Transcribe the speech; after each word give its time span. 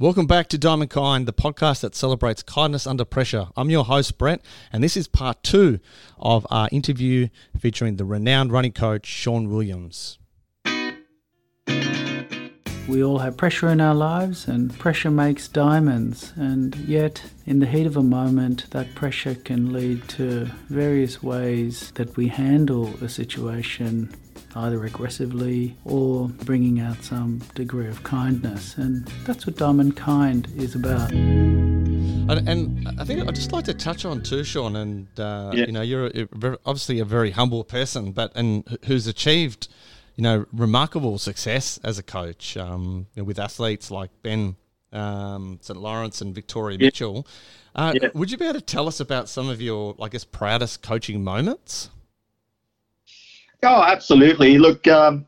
Welcome 0.00 0.26
back 0.26 0.48
to 0.48 0.56
Diamond 0.56 0.88
Kind, 0.88 1.28
the 1.28 1.32
podcast 1.34 1.82
that 1.82 1.94
celebrates 1.94 2.42
kindness 2.42 2.86
under 2.86 3.04
pressure. 3.04 3.48
I'm 3.54 3.68
your 3.68 3.84
host, 3.84 4.16
Brett, 4.16 4.40
and 4.72 4.82
this 4.82 4.96
is 4.96 5.06
part 5.06 5.42
two 5.42 5.78
of 6.18 6.46
our 6.50 6.70
interview 6.72 7.28
featuring 7.58 7.96
the 7.96 8.06
renowned 8.06 8.50
running 8.50 8.72
coach, 8.72 9.04
Sean 9.04 9.50
Williams. 9.50 10.18
We 12.88 13.04
all 13.04 13.18
have 13.18 13.36
pressure 13.36 13.68
in 13.68 13.82
our 13.82 13.94
lives, 13.94 14.48
and 14.48 14.72
pressure 14.78 15.10
makes 15.10 15.48
diamonds. 15.48 16.32
And 16.34 16.74
yet, 16.76 17.22
in 17.44 17.58
the 17.58 17.66
heat 17.66 17.86
of 17.86 17.98
a 17.98 18.02
moment, 18.02 18.70
that 18.70 18.94
pressure 18.94 19.34
can 19.34 19.70
lead 19.70 20.08
to 20.08 20.46
various 20.70 21.22
ways 21.22 21.92
that 21.96 22.16
we 22.16 22.28
handle 22.28 22.86
a 23.04 23.08
situation 23.10 24.16
either 24.56 24.84
aggressively 24.84 25.76
or 25.84 26.28
bringing 26.28 26.80
out 26.80 27.02
some 27.02 27.40
degree 27.54 27.88
of 27.88 28.02
kindness. 28.02 28.76
And 28.76 29.06
that's 29.24 29.46
what 29.46 29.56
Diamond 29.56 29.96
Kind 29.96 30.48
is 30.56 30.74
about. 30.74 31.10
And, 31.10 32.48
and 32.48 33.00
I 33.00 33.04
think 33.04 33.26
I'd 33.26 33.34
just 33.34 33.52
like 33.52 33.64
to 33.64 33.74
touch 33.74 34.04
on 34.04 34.22
too, 34.22 34.44
Sean. 34.44 34.76
And 34.76 35.08
uh, 35.18 35.52
yeah. 35.54 35.66
you 35.66 35.72
know, 35.72 35.82
you're 35.82 36.06
a, 36.06 36.28
obviously 36.64 37.00
a 37.00 37.04
very 37.04 37.30
humble 37.32 37.64
person, 37.64 38.12
but 38.12 38.32
and 38.34 38.78
who's 38.86 39.06
achieved, 39.06 39.68
you 40.16 40.22
know, 40.22 40.46
remarkable 40.52 41.18
success 41.18 41.78
as 41.82 41.98
a 41.98 42.02
coach 42.02 42.56
um, 42.56 43.06
you 43.14 43.22
know, 43.22 43.24
with 43.24 43.38
athletes 43.38 43.90
like 43.90 44.10
Ben 44.22 44.56
um, 44.92 45.58
St. 45.60 45.78
Lawrence 45.78 46.20
and 46.20 46.34
Victoria 46.34 46.78
yeah. 46.78 46.86
Mitchell. 46.86 47.26
Uh, 47.74 47.94
yeah. 48.00 48.08
Would 48.14 48.30
you 48.30 48.36
be 48.36 48.44
able 48.44 48.54
to 48.54 48.60
tell 48.60 48.88
us 48.88 49.00
about 49.00 49.28
some 49.28 49.48
of 49.48 49.60
your, 49.60 49.94
I 50.00 50.08
guess, 50.08 50.24
proudest 50.24 50.82
coaching 50.82 51.22
moments? 51.22 51.90
Oh, 53.62 53.82
absolutely. 53.82 54.58
Look, 54.58 54.86
um, 54.86 55.26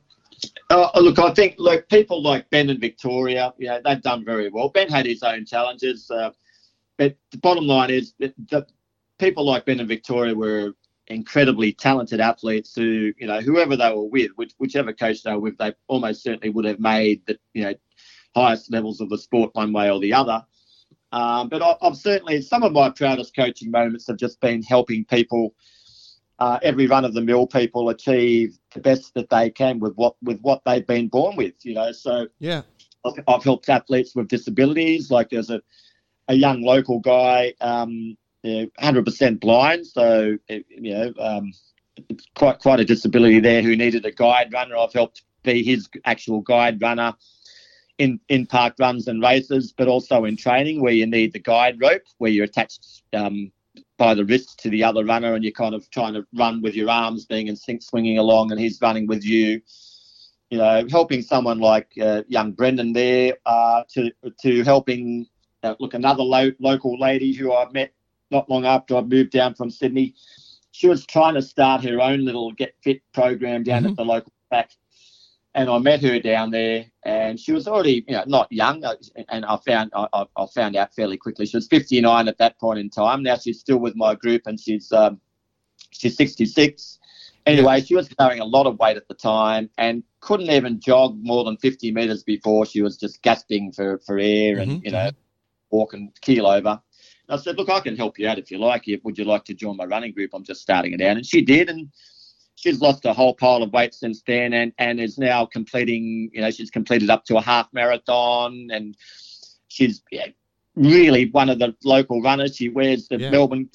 uh, 0.71 0.91
look, 0.97 1.19
I 1.19 1.33
think 1.35 1.57
look 1.59 1.89
people 1.89 2.23
like 2.23 2.49
Ben 2.51 2.71
and 2.71 2.81
Victoria, 2.81 3.53
you 3.59 3.69
know, 3.69 3.81
they've 3.85 4.03
done 4.03 4.25
very 4.25 4.49
well. 4.49 4.71
Ben 4.71 4.89
had 4.89 5.07
his 5.07 5.23
own 5.23 5.45
challenges, 5.45 6.11
uh, 6.11 6.31
but 6.97 7.17
the 7.31 7.39
bottom 7.39 7.67
line 7.67 7.91
is 7.91 8.15
that, 8.21 8.35
that 8.51 8.71
people 9.19 9.45
like 9.45 9.67
Ben 9.67 9.81
and 9.81 9.89
Victoria 9.89 10.35
were 10.35 10.73
incredibly 11.09 11.73
talented 11.73 12.21
athletes 12.21 12.75
who, 12.75 13.13
you 13.19 13.27
know, 13.27 13.41
whoever 13.41 13.77
they 13.77 13.93
were 13.93 14.09
with, 14.09 14.31
which, 14.37 14.53
whichever 14.59 14.93
coach 14.93 15.23
they 15.23 15.33
were 15.33 15.41
with, 15.41 15.59
they 15.59 15.75
almost 15.89 16.23
certainly 16.23 16.49
would 16.49 16.65
have 16.65 16.81
made 16.81 17.21
the, 17.27 17.39
you 17.53 17.65
know, 17.65 17.75
highest 18.35 18.73
levels 18.73 19.01
of 19.01 19.11
the 19.11 19.19
sport 19.19 19.51
one 19.55 19.73
way 19.73 19.91
or 19.91 20.01
the 20.01 20.15
other. 20.15 20.43
Um, 21.13 21.51
but 21.51 21.61
I, 21.61 21.77
I've 21.83 21.97
certainly 21.97 22.41
some 22.41 22.63
of 22.63 22.73
my 22.73 22.89
proudest 22.89 23.37
coaching 23.37 23.71
moments 23.71 24.07
have 24.07 24.17
just 24.17 24.41
been 24.41 24.63
helping 24.63 25.05
people 25.05 25.55
uh, 26.43 26.59
every 26.65 26.89
run 26.89 27.05
of 27.05 27.15
the 27.15 27.21
mill 27.21 27.47
people 27.47 27.89
achieve 27.89 28.59
the 28.75 28.81
best 28.81 29.15
that 29.15 29.31
they 29.31 29.49
can 29.49 29.79
with 29.79 29.95
what 29.95 30.17
with 30.23 30.41
what 30.41 30.61
they've 30.65 30.87
been 30.89 31.07
born 31.07 31.37
with. 31.37 31.55
You 31.63 31.75
know, 31.75 31.93
so 31.93 32.27
yeah, 32.41 32.63
I've, 33.05 33.15
I've 33.29 33.45
helped 33.45 33.69
athletes 33.69 34.17
with 34.17 34.27
disabilities. 34.27 35.09
Like 35.09 35.31
there's 35.31 35.51
a 35.51 35.63
a 36.27 36.35
young 36.35 36.63
local 36.63 36.99
guy, 36.99 37.55
um, 37.61 38.17
you 38.43 38.63
know, 38.63 38.67
100% 38.81 39.39
blind, 39.39 39.87
so 39.87 40.37
you 40.49 40.65
know, 40.93 41.13
um, 41.21 41.53
it's 42.09 42.27
quite 42.35 42.59
quite 42.59 42.81
a 42.81 42.85
disability 42.85 43.39
there. 43.39 43.63
Who 43.63 43.77
needed 43.77 44.05
a 44.05 44.11
guide 44.11 44.53
runner. 44.53 44.77
I've 44.77 44.93
helped 44.93 45.23
be 45.45 45.63
his 45.63 45.89
actual 46.05 46.41
guide 46.41 46.83
runner 46.83 47.15
in 47.99 48.19
in 48.29 48.47
park 48.47 48.75
runs 48.81 49.07
and 49.07 49.23
races, 49.23 49.73
but 49.73 49.87
also 49.87 50.25
in 50.25 50.37
training 50.37 50.81
where 50.81 50.93
you 50.93 51.07
need 51.07 51.35
the 51.35 51.39
guide 51.39 51.81
rope, 51.81 52.03
where 52.19 52.33
you're 52.33 52.47
attached 52.47 53.05
um, 53.13 53.53
by 53.99 54.15
the 54.15 54.25
wrist 54.25 54.59
to 54.61 54.71
the 54.71 54.85
other 54.85 55.05
runner, 55.05 55.35
and 55.35 55.45
you're 55.45 55.53
kind 55.53 55.75
of 55.75 55.89
trying 55.91 56.15
to 56.15 56.27
run 56.35 56.63
with 56.63 56.75
your 56.75 56.91
arms 56.91 57.25
being 57.25 57.49
in 57.49 57.57
sync, 57.57 57.83
swinging 57.83 58.19
along, 58.19 58.51
and 58.51 58.61
he's 58.61 58.81
running 58.81 59.07
with 59.07 59.25
you. 59.25 59.61
You 60.51 60.59
know, 60.59 60.87
helping 60.91 61.23
someone 61.23 61.61
like 61.61 61.93
uh, 62.01 62.23
young 62.29 62.53
Brendan 62.53 62.93
there 62.93 63.37
uh, 63.47 63.85
to 63.95 64.11
to 64.43 64.63
helping 64.65 65.27
uh, 65.63 65.75
look 65.81 65.95
another 65.95 66.23
lo- 66.23 66.53
local 66.59 66.99
lady 66.99 67.33
who 67.33 67.55
I 67.55 67.71
met 67.71 67.93
not 68.31 68.51
long 68.51 68.67
after 68.67 68.97
I 68.97 69.03
moved 69.03 69.31
down 69.31 69.55
from 69.55 69.71
Sydney. 69.71 70.15
She 70.73 70.89
was 70.89 71.07
trying 71.07 71.35
to 71.35 71.43
start 71.43 71.85
her 71.85 72.01
own 72.01 72.25
little 72.25 72.53
get 72.53 72.75
fit 72.83 73.03
program 73.13 73.63
down 73.63 73.83
mm-hmm. 73.83 73.91
at 73.91 73.97
the 73.97 74.05
local 74.05 74.33
track 74.49 74.73
and 75.55 75.69
I 75.69 75.79
met 75.79 76.03
her 76.03 76.19
down 76.19 76.51
there, 76.51 76.87
and 77.05 77.39
she 77.39 77.53
was 77.53 77.69
already, 77.69 78.05
you 78.09 78.15
know, 78.15 78.25
not 78.27 78.51
young, 78.51 78.85
uh, 78.85 78.95
and 79.29 79.45
I 79.45 79.57
found 79.59 79.91
I, 79.95 80.25
I, 80.37 80.47
found 80.47 80.77
out 80.77 80.95
fairly 80.95 81.17
quickly 81.17 81.47
she 81.47 81.57
was 81.57 81.69
59 81.69 82.29
at 82.29 82.39
that 82.39 82.59
point 82.59 82.79
in 82.79 82.89
time. 82.89 83.23
Now 83.23 83.37
she's 83.37 83.61
still 83.61 83.79
with 83.79 83.95
my 83.95 84.15
group, 84.15 84.43
and 84.47 84.59
she's 84.59 84.91
um, 84.93 85.21
she's 85.91 86.17
66. 86.17 86.99
Anyway, 87.45 87.81
she 87.81 87.95
was 87.95 88.09
carrying 88.09 88.41
a 88.41 88.45
lot 88.45 88.67
of 88.67 88.79
weight 88.79 88.97
at 88.97 89.09
the 89.09 89.15
time 89.15 89.69
and 89.77 90.05
couldn't 90.21 90.51
even 90.51 90.81
jog 90.81 91.19
more 91.21 91.45
than 91.45 91.57
50 91.57 91.91
meters 91.93 92.23
before 92.23 92.65
she 92.65 92.83
was 92.83 92.97
just 92.97 93.21
gasping 93.23 93.73
for, 93.73 93.99
for 93.99 94.17
air 94.17 94.59
and 94.59 94.71
mm-hmm. 94.71 94.85
you 94.85 94.93
know 94.93 95.11
walking 95.71 96.13
keel 96.21 96.47
over. 96.47 96.81
And 97.29 97.41
I 97.41 97.43
said, 97.43 97.57
look, 97.57 97.69
I 97.69 97.81
can 97.81 97.97
help 97.97 98.19
you 98.19 98.29
out 98.29 98.39
if 98.39 98.51
you 98.51 98.59
like. 98.59 98.85
Would 99.03 99.19
you 99.19 99.25
like 99.25 99.45
to 99.47 99.55
join 99.55 99.77
my 99.77 99.85
running 99.85 100.13
group? 100.13 100.31
I'm 100.35 100.45
just 100.45 100.63
starting 100.63 100.93
it 100.93 101.01
out, 101.01 101.17
and 101.17 101.27
she 101.27 101.43
did, 101.43 101.69
and 101.69 101.91
she's 102.63 102.81
lost 102.81 103.05
a 103.05 103.13
whole 103.13 103.35
pile 103.35 103.63
of 103.63 103.73
weight 103.73 103.93
since 103.93 104.23
then 104.27 104.53
and, 104.53 104.73
and 104.79 105.01
is 105.01 105.19
now 105.19 105.45
completing, 105.45 106.31
you 106.33 106.41
know, 106.41 106.51
she's 106.51 106.71
completed 106.71 107.11
up 107.11 107.25
to 107.25 107.37
a 107.37 107.43
half 107.43 107.69
marathon 107.73 108.69
and 108.73 108.97
she's 109.67 110.03
yeah, 110.13 110.27
really 110.77 111.29
one 111.31 111.51
of 111.51 111.59
the 111.59 111.75
local 111.85 112.23
runners. 112.23 112.57
She 112.57 112.69
wears 112.69 113.09
the 113.09 113.19
yeah. 113.19 113.31
Melbourne 113.31 113.69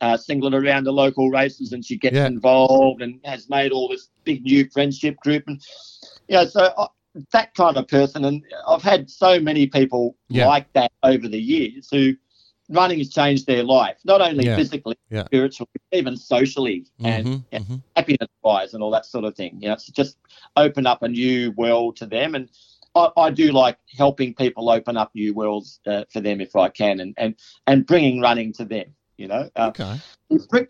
uh, 0.00 0.16
singlet 0.16 0.54
around 0.54 0.84
the 0.84 0.92
local 0.92 1.28
races 1.30 1.72
and 1.72 1.84
she 1.84 1.96
gets 1.96 2.14
yeah. 2.14 2.26
involved 2.26 3.02
and 3.02 3.18
has 3.24 3.50
made 3.50 3.72
all 3.72 3.88
this 3.88 4.10
big 4.22 4.44
new 4.44 4.68
friendship 4.70 5.16
group. 5.18 5.42
And, 5.48 5.60
you 6.28 6.36
know, 6.36 6.46
so 6.46 6.72
uh, 6.76 6.86
that 7.32 7.52
kind 7.54 7.76
of 7.76 7.88
person. 7.88 8.24
And 8.24 8.44
I've 8.68 8.82
had 8.82 9.10
so 9.10 9.40
many 9.40 9.66
people 9.66 10.16
like 10.30 10.72
that 10.74 10.92
over 11.02 11.26
the 11.26 11.40
years 11.40 11.88
who– 11.90 12.14
running 12.70 12.98
has 12.98 13.10
changed 13.10 13.46
their 13.46 13.62
life, 13.62 13.98
not 14.04 14.20
only 14.20 14.46
yeah. 14.46 14.56
physically, 14.56 14.96
yeah. 15.10 15.24
spiritually, 15.24 15.68
even 15.92 16.16
socially, 16.16 16.86
and, 17.04 17.26
mm-hmm, 17.26 17.36
and 17.52 17.64
mm-hmm. 17.64 17.76
happiness 17.96 18.28
wise, 18.42 18.74
and 18.74 18.82
all 18.82 18.90
that 18.90 19.06
sort 19.06 19.24
of 19.24 19.34
thing. 19.34 19.58
You 19.60 19.68
know, 19.68 19.74
it's 19.74 19.86
just 19.86 20.16
open 20.56 20.86
up 20.86 21.02
a 21.02 21.08
new 21.08 21.52
world 21.52 21.96
to 21.96 22.06
them, 22.06 22.34
and 22.34 22.48
I, 22.94 23.10
I 23.16 23.30
do 23.30 23.52
like 23.52 23.78
helping 23.96 24.34
people 24.34 24.70
open 24.70 24.96
up 24.96 25.10
new 25.14 25.34
worlds 25.34 25.80
uh, 25.86 26.04
for 26.12 26.20
them 26.20 26.40
if 26.40 26.56
I 26.56 26.68
can, 26.68 27.00
and 27.00 27.14
and 27.16 27.34
and 27.66 27.86
bringing 27.86 28.20
running 28.20 28.52
to 28.54 28.64
them. 28.64 28.94
You 29.16 29.28
know, 29.28 29.50
uh, 29.54 29.70
okay. 29.78 30.00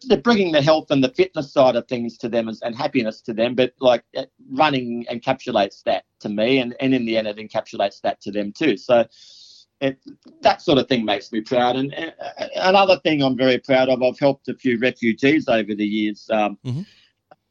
they're 0.09 0.19
bringing 0.19 0.51
the 0.51 0.61
health 0.61 0.91
and 0.91 1.05
the 1.05 1.11
fitness 1.11 1.53
side 1.53 1.77
of 1.77 1.87
things 1.87 2.19
to 2.19 2.29
them 2.29 2.49
and, 2.49 2.59
and 2.63 2.75
happiness 2.75 3.21
to 3.23 3.33
them, 3.33 3.55
but 3.55 3.75
like 3.79 4.03
uh, 4.17 4.25
running 4.51 5.07
encapsulates 5.09 5.85
that 5.85 6.05
to 6.19 6.29
me, 6.29 6.59
and, 6.59 6.75
and 6.81 6.93
in 6.93 7.05
the 7.05 7.17
end, 7.17 7.29
it 7.29 7.37
encapsulates 7.37 8.01
that 8.01 8.21
to 8.23 8.33
them 8.33 8.51
too. 8.51 8.77
So, 8.77 9.05
it, 9.81 9.99
that 10.43 10.61
sort 10.63 10.79
of 10.79 10.89
thing 10.89 11.05
makes 11.05 11.33
me 11.33 11.41
proud. 11.41 11.77
And 11.77 11.95
another 12.57 12.99
thing 13.01 13.23
I'm 13.23 13.37
very 13.37 13.59
proud 13.59 13.89
of, 13.89 14.03
I've 14.03 14.19
helped 14.19 14.49
a 14.49 14.55
few 14.55 14.79
refugees 14.79 15.49
over 15.49 15.75
the 15.75 15.87
years. 15.87 16.29
Um, 16.31 16.59
mm-hmm. 16.65 16.83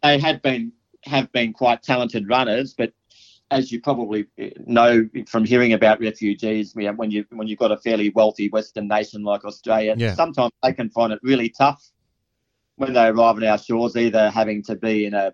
They 0.03 0.19
had 0.19 0.41
been 0.41 0.71
have 1.03 1.31
been 1.31 1.53
quite 1.53 1.81
talented 1.81 2.27
runners, 2.29 2.73
but 2.77 2.93
as 3.51 3.71
you 3.71 3.81
probably 3.81 4.27
know 4.65 5.09
from 5.27 5.43
hearing 5.43 5.73
about 5.73 5.99
refugees, 5.99 6.75
when 6.75 7.11
you 7.11 7.25
when 7.31 7.47
you've 7.47 7.59
got 7.59 7.71
a 7.71 7.77
fairly 7.77 8.09
wealthy 8.11 8.49
Western 8.49 8.87
nation 8.87 9.23
like 9.23 9.43
Australia, 9.43 9.95
yeah. 9.97 10.13
sometimes 10.13 10.51
they 10.61 10.73
can 10.73 10.89
find 10.89 11.11
it 11.11 11.19
really 11.23 11.49
tough 11.49 11.83
when 12.75 12.93
they 12.93 13.07
arrive 13.07 13.35
on 13.35 13.43
our 13.43 13.57
shores, 13.57 13.97
either 13.97 14.29
having 14.29 14.63
to 14.63 14.75
be 14.75 15.05
in 15.05 15.13
a 15.13 15.33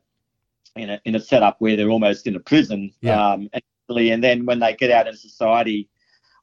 in 0.76 0.90
a 0.90 1.02
in 1.04 1.16
a 1.16 1.20
setup 1.20 1.58
where 1.60 1.76
they're 1.76 1.90
almost 1.90 2.26
in 2.26 2.36
a 2.36 2.40
prison, 2.40 2.92
yeah. 3.02 3.34
um, 3.34 3.50
and 3.90 4.24
then 4.24 4.46
when 4.46 4.60
they 4.60 4.74
get 4.74 4.90
out 4.90 5.08
in 5.08 5.16
society 5.16 5.90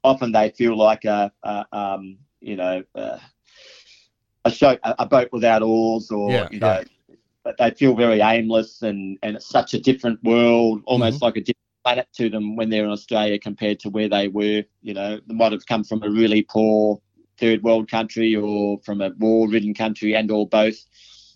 often 0.04 0.32
they 0.32 0.50
feel 0.50 0.76
like 0.76 1.04
a, 1.04 1.32
a 1.42 1.66
um, 1.72 2.18
you 2.40 2.56
know, 2.56 2.82
uh, 2.94 3.18
a 4.44 4.50
show, 4.50 4.76
a 4.82 5.06
boat 5.06 5.28
without 5.32 5.62
oars, 5.62 6.10
or 6.10 6.30
yeah, 6.30 6.48
you 6.50 6.58
know, 6.58 6.82
yeah. 7.08 7.14
but 7.44 7.56
they 7.58 7.70
feel 7.70 7.94
very 7.94 8.20
aimless, 8.20 8.82
and 8.82 9.18
and 9.22 9.36
it's 9.36 9.46
such 9.46 9.74
a 9.74 9.80
different 9.80 10.22
world, 10.24 10.82
almost 10.84 11.16
mm-hmm. 11.16 11.24
like 11.24 11.36
a 11.36 11.40
different 11.40 11.56
planet 11.84 12.08
to 12.14 12.28
them 12.28 12.56
when 12.56 12.68
they're 12.68 12.84
in 12.84 12.90
Australia 12.90 13.38
compared 13.38 13.78
to 13.80 13.90
where 13.90 14.08
they 14.08 14.28
were. 14.28 14.64
You 14.82 14.94
know, 14.94 15.20
they 15.26 15.34
might 15.34 15.52
have 15.52 15.66
come 15.66 15.84
from 15.84 16.02
a 16.02 16.10
really 16.10 16.42
poor 16.42 17.00
third 17.38 17.62
world 17.62 17.90
country 17.90 18.34
or 18.36 18.78
from 18.84 19.00
a 19.00 19.10
war-ridden 19.18 19.74
country, 19.74 20.14
and 20.14 20.30
or 20.30 20.48
both. 20.48 20.84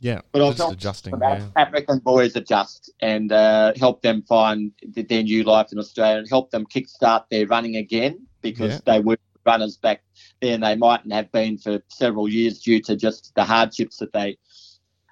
Yeah, 0.01 0.21
but 0.33 0.43
also 0.43 0.71
adjusting. 0.71 1.15
Yeah. 1.19 1.47
African 1.57 2.01
boys 2.01 2.37
adjust 2.37 2.93
and 3.01 3.33
uh, 3.33 3.73
help 3.77 4.03
them 4.03 4.23
find 4.29 4.73
their 4.83 5.23
new 5.23 5.43
life 5.43 5.73
in 5.73 5.79
Australia 5.79 6.19
and 6.19 6.29
help 6.29 6.51
them 6.51 6.67
kickstart 6.67 7.25
their 7.31 7.47
running 7.47 7.77
again 7.77 8.27
because 8.53 8.75
yeah. 8.75 8.95
they 8.95 9.01
were 9.01 9.19
runners 9.47 9.77
back 9.77 10.03
then. 10.43 10.61
They 10.61 10.75
mightn't 10.75 11.13
have 11.13 11.31
been 11.33 11.57
for 11.57 11.81
several 11.89 12.29
years 12.29 12.61
due 12.61 12.81
to 12.83 12.97
just 12.97 13.35
the 13.35 13.45
hardships 13.45 13.99
that 13.99 14.13
they 14.13 14.37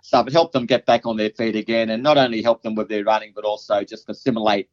suffered. 0.02 0.32
Help 0.32 0.52
them 0.52 0.66
get 0.66 0.84
back 0.84 1.06
on 1.06 1.16
their 1.16 1.30
feet 1.30 1.56
again, 1.56 1.90
and 1.90 2.02
not 2.02 2.18
only 2.18 2.42
help 2.42 2.62
them 2.62 2.74
with 2.74 2.88
their 2.88 3.04
running, 3.04 3.32
but 3.34 3.44
also 3.44 3.82
just 3.84 4.10
assimilate 4.10 4.68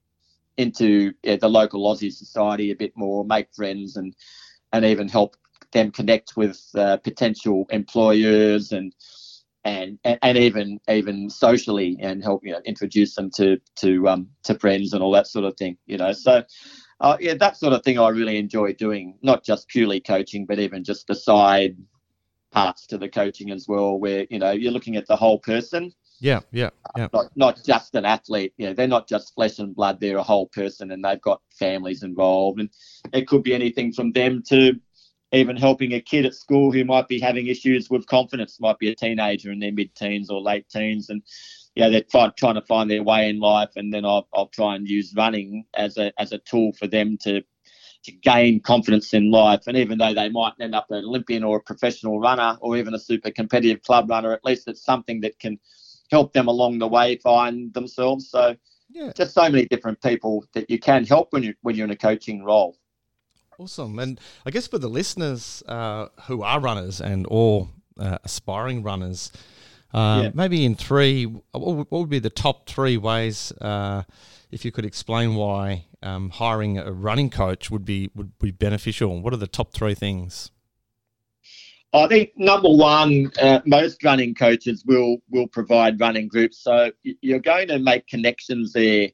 into 0.58 1.14
yeah, 1.24 1.38
the 1.38 1.48
local 1.48 1.84
Aussie 1.84 2.12
society 2.12 2.72
a 2.72 2.76
bit 2.76 2.92
more, 2.98 3.24
make 3.24 3.54
friends, 3.54 3.96
and 3.96 4.16
and 4.74 4.84
even 4.84 5.08
help 5.08 5.38
them 5.72 5.92
connect 5.92 6.36
with 6.36 6.62
uh, 6.76 6.98
potential 6.98 7.66
employers 7.70 8.74
and. 8.74 8.94
And, 9.64 10.00
and, 10.04 10.18
and 10.24 10.40
even 10.40 10.80
even 10.90 11.30
socially 11.30 11.96
and 12.02 12.24
help 12.24 12.44
you 12.44 12.52
know 12.52 12.62
introduce 12.66 13.14
them 13.14 13.30
to 13.36 13.60
to 13.76 14.10
um 14.10 14.28
to 14.42 14.58
friends 14.58 14.92
and 14.92 15.04
all 15.04 15.12
that 15.12 15.28
sort 15.28 15.46
of 15.46 15.56
thing 15.56 15.78
you 15.86 16.00
know 16.00 16.14
so 16.14 16.44
uh, 17.02 17.18
yeah, 17.20 17.34
that 17.34 17.58
sort 17.58 17.74
of 17.74 17.84
thing 17.84 17.98
I 18.00 18.10
really 18.10 18.38
enjoy 18.38 18.74
doing, 18.74 19.18
not 19.22 19.44
just 19.44 19.68
purely 19.68 20.00
coaching, 20.00 20.46
but 20.46 20.60
even 20.60 20.84
just 20.84 21.08
the 21.08 21.16
side 21.16 21.76
parts 22.52 22.86
to 22.88 22.98
the 22.98 23.10
coaching 23.10 23.50
as 23.50 23.68
well, 23.68 23.98
where, 23.98 24.28
you 24.30 24.38
know, 24.38 24.52
you're 24.52 24.72
looking 24.72 24.96
at 24.96 25.08
the 25.08 25.16
whole 25.16 25.40
person. 25.40 25.92
Yeah, 26.20 26.42
yeah, 26.52 26.70
yeah. 26.96 27.06
Uh, 27.06 27.24
not, 27.24 27.32
not 27.36 27.64
just 27.66 27.96
an 27.96 28.06
athlete. 28.06 28.54
You 28.58 28.68
know, 28.68 28.74
they're 28.74 28.88
not 28.88 29.08
just 29.08 29.34
flesh 29.34 29.58
and 29.58 29.76
blood. 29.76 30.00
They're 30.00 30.18
a 30.18 30.24
whole 30.24 30.46
person, 30.48 30.92
and 30.92 31.04
they've 31.04 31.22
got 31.22 31.42
families 31.58 32.04
involved, 32.04 32.60
and 32.60 32.70
it 33.12 33.28
could 33.28 33.42
be 33.42 33.56
anything 33.56 33.92
from 33.92 34.12
them 34.12 34.44
to 34.50 34.80
even 35.32 35.56
helping 35.56 35.94
a 35.94 36.02
kid 36.02 36.26
at 36.26 36.36
school 36.36 36.72
who 36.72 36.86
might 36.86 37.08
be 37.08 37.20
having 37.20 37.48
issues 37.48 37.90
with 37.90 38.06
confidence, 38.06 38.60
might 38.60 38.78
be 38.78 38.92
a 38.92 38.96
teenager 38.96 39.52
in 39.52 39.60
their 39.60 39.72
mid-teens 39.72 40.30
or 40.30 40.42
late 40.42 40.70
teens, 40.70 41.10
and 41.10 41.24
yeah, 41.76 41.90
they're 41.90 42.04
trying, 42.04 42.32
trying 42.38 42.56
to 42.56 42.62
find 42.62 42.90
their 42.90 43.04
way 43.04 43.30
in 43.30 43.40
life, 43.40 43.72
and 43.76 43.94
then 43.94 44.06
I'll, 44.06 44.28
I'll 44.34 44.48
try 44.48 44.76
and 44.76 44.88
use 44.88 45.14
running 45.16 45.66
as 45.74 45.98
a 45.98 46.12
as 46.20 46.32
a 46.32 46.38
tool 46.40 46.74
for 46.74 46.88
them 46.88 47.18
to 47.24 47.42
to 48.04 48.12
gain 48.12 48.60
confidence 48.60 49.14
in 49.14 49.32
life. 49.32 49.62
And 49.68 49.78
even 49.78 49.98
though 49.98 50.14
they 50.14 50.30
might 50.30 50.54
end 50.60 50.74
up 50.74 50.88
an 50.90 51.06
Olympian 51.06 51.44
or 51.44 51.58
a 51.58 51.62
professional 51.62 52.20
runner 52.20 52.58
or 52.60 52.76
even 52.76 52.94
a 52.96 53.00
super 53.00 53.30
competitive 53.32 53.84
club 53.84 54.10
runner, 54.10 54.34
at 54.34 54.44
least 54.44 54.68
it's 54.68 54.84
something 54.84 55.22
that 55.22 55.38
can 55.40 55.60
help 56.10 56.34
them 56.34 56.48
along 56.48 56.80
the 56.80 56.88
way 56.88 57.18
find 57.18 57.74
themselves. 57.74 58.30
So 58.30 58.56
yeah. 58.90 59.12
just 59.16 59.34
so 59.34 59.44
many 59.44 59.66
different 59.66 60.02
people 60.02 60.44
that 60.54 60.70
you 60.70 60.80
can 60.80 61.06
help 61.06 61.32
when 61.32 61.44
you 61.44 61.54
when 61.62 61.76
you're 61.76 61.86
in 61.86 61.92
a 61.92 61.96
coaching 61.96 62.44
role. 62.44 62.78
Awesome, 63.60 64.00
and 64.00 64.20
I 64.46 64.52
guess 64.52 64.68
for 64.68 64.80
the 64.80 64.90
listeners 64.90 65.62
uh, 65.68 66.08
who 66.24 66.42
are 66.42 66.60
runners 66.60 67.00
and 67.00 67.28
or 67.30 67.70
uh, 68.00 68.18
aspiring 68.24 68.82
runners, 68.82 69.32
uh, 69.94 70.22
yeah. 70.24 70.32
maybe 70.34 70.66
in 70.66 70.76
three, 70.76 71.26
what 71.26 71.92
would 71.92 72.10
be 72.10 72.20
the 72.20 72.30
top 72.30 72.68
three 72.68 72.98
ways? 72.98 73.52
Uh, 73.60 74.04
if 74.52 74.66
you 74.66 74.72
could 74.72 74.86
explain 74.86 75.36
why 75.36 75.86
um, 76.04 76.30
hiring 76.30 76.78
a 76.78 76.92
running 76.92 77.30
coach 77.30 77.72
would 77.72 77.86
be 77.86 78.10
would 78.16 78.38
be 78.40 78.52
beneficial. 78.52 79.22
What 79.22 79.34
are 79.34 79.38
the 79.38 79.48
top 79.48 79.74
three 79.74 79.94
things? 79.94 80.52
I 81.94 82.08
think 82.08 82.32
number 82.38 82.70
one, 82.70 83.32
uh, 83.42 83.60
most 83.66 84.04
running 84.04 84.34
coaches 84.34 84.84
will 84.86 85.18
will 85.30 85.48
provide 85.48 86.00
running 86.00 86.28
groups, 86.28 86.58
so 86.58 86.92
you're 87.04 87.40
going 87.40 87.68
to 87.68 87.80
make 87.80 88.08
connections 88.08 88.74
there 88.74 89.10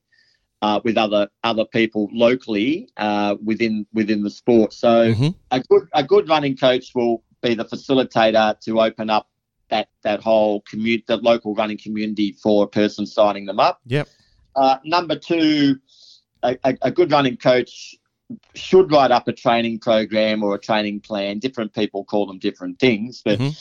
uh, 0.62 0.80
with 0.84 0.98
other 0.98 1.28
other 1.44 1.66
people 1.66 2.10
locally 2.12 2.90
uh, 2.98 3.36
within 3.44 3.86
within 3.94 4.24
the 4.24 4.30
sport. 4.30 4.74
So 4.74 5.14
mm-hmm. 5.14 5.30
a 5.52 5.60
good 5.60 5.88
a 5.94 6.04
good 6.04 6.30
running 6.30 6.56
coach 6.56 6.94
will 6.94 7.24
be 7.42 7.56
the 7.56 7.66
facilitator 7.66 8.60
to 8.62 8.82
open 8.82 9.10
up 9.10 9.28
that 9.70 9.90
that 10.04 10.22
whole 10.22 10.62
community, 10.62 11.04
that 11.08 11.24
local 11.24 11.54
running 11.56 11.78
community 11.78 12.34
for 12.42 12.64
a 12.64 12.68
person 12.68 13.06
signing 13.06 13.46
them 13.46 13.60
up. 13.60 13.82
Yep. 13.86 14.08
Uh, 14.56 14.78
number 14.84 15.18
two, 15.18 15.78
a, 16.44 16.58
a, 16.64 16.78
a, 16.84 16.92
good 16.92 17.12
running 17.12 17.38
coach 17.38 17.96
should 18.56 18.92
write 18.92 19.12
up 19.12 19.28
a 19.28 19.34
training 19.34 19.80
program 19.80 20.44
or 20.44 20.56
a 20.56 20.60
training 20.60 21.00
plan. 21.00 21.40
Different 21.40 21.74
people 21.74 22.04
call 22.04 22.26
them 22.26 22.40
different 22.40 22.80
things, 22.80 23.22
but 23.24 23.40
mm-hmm. 23.40 23.52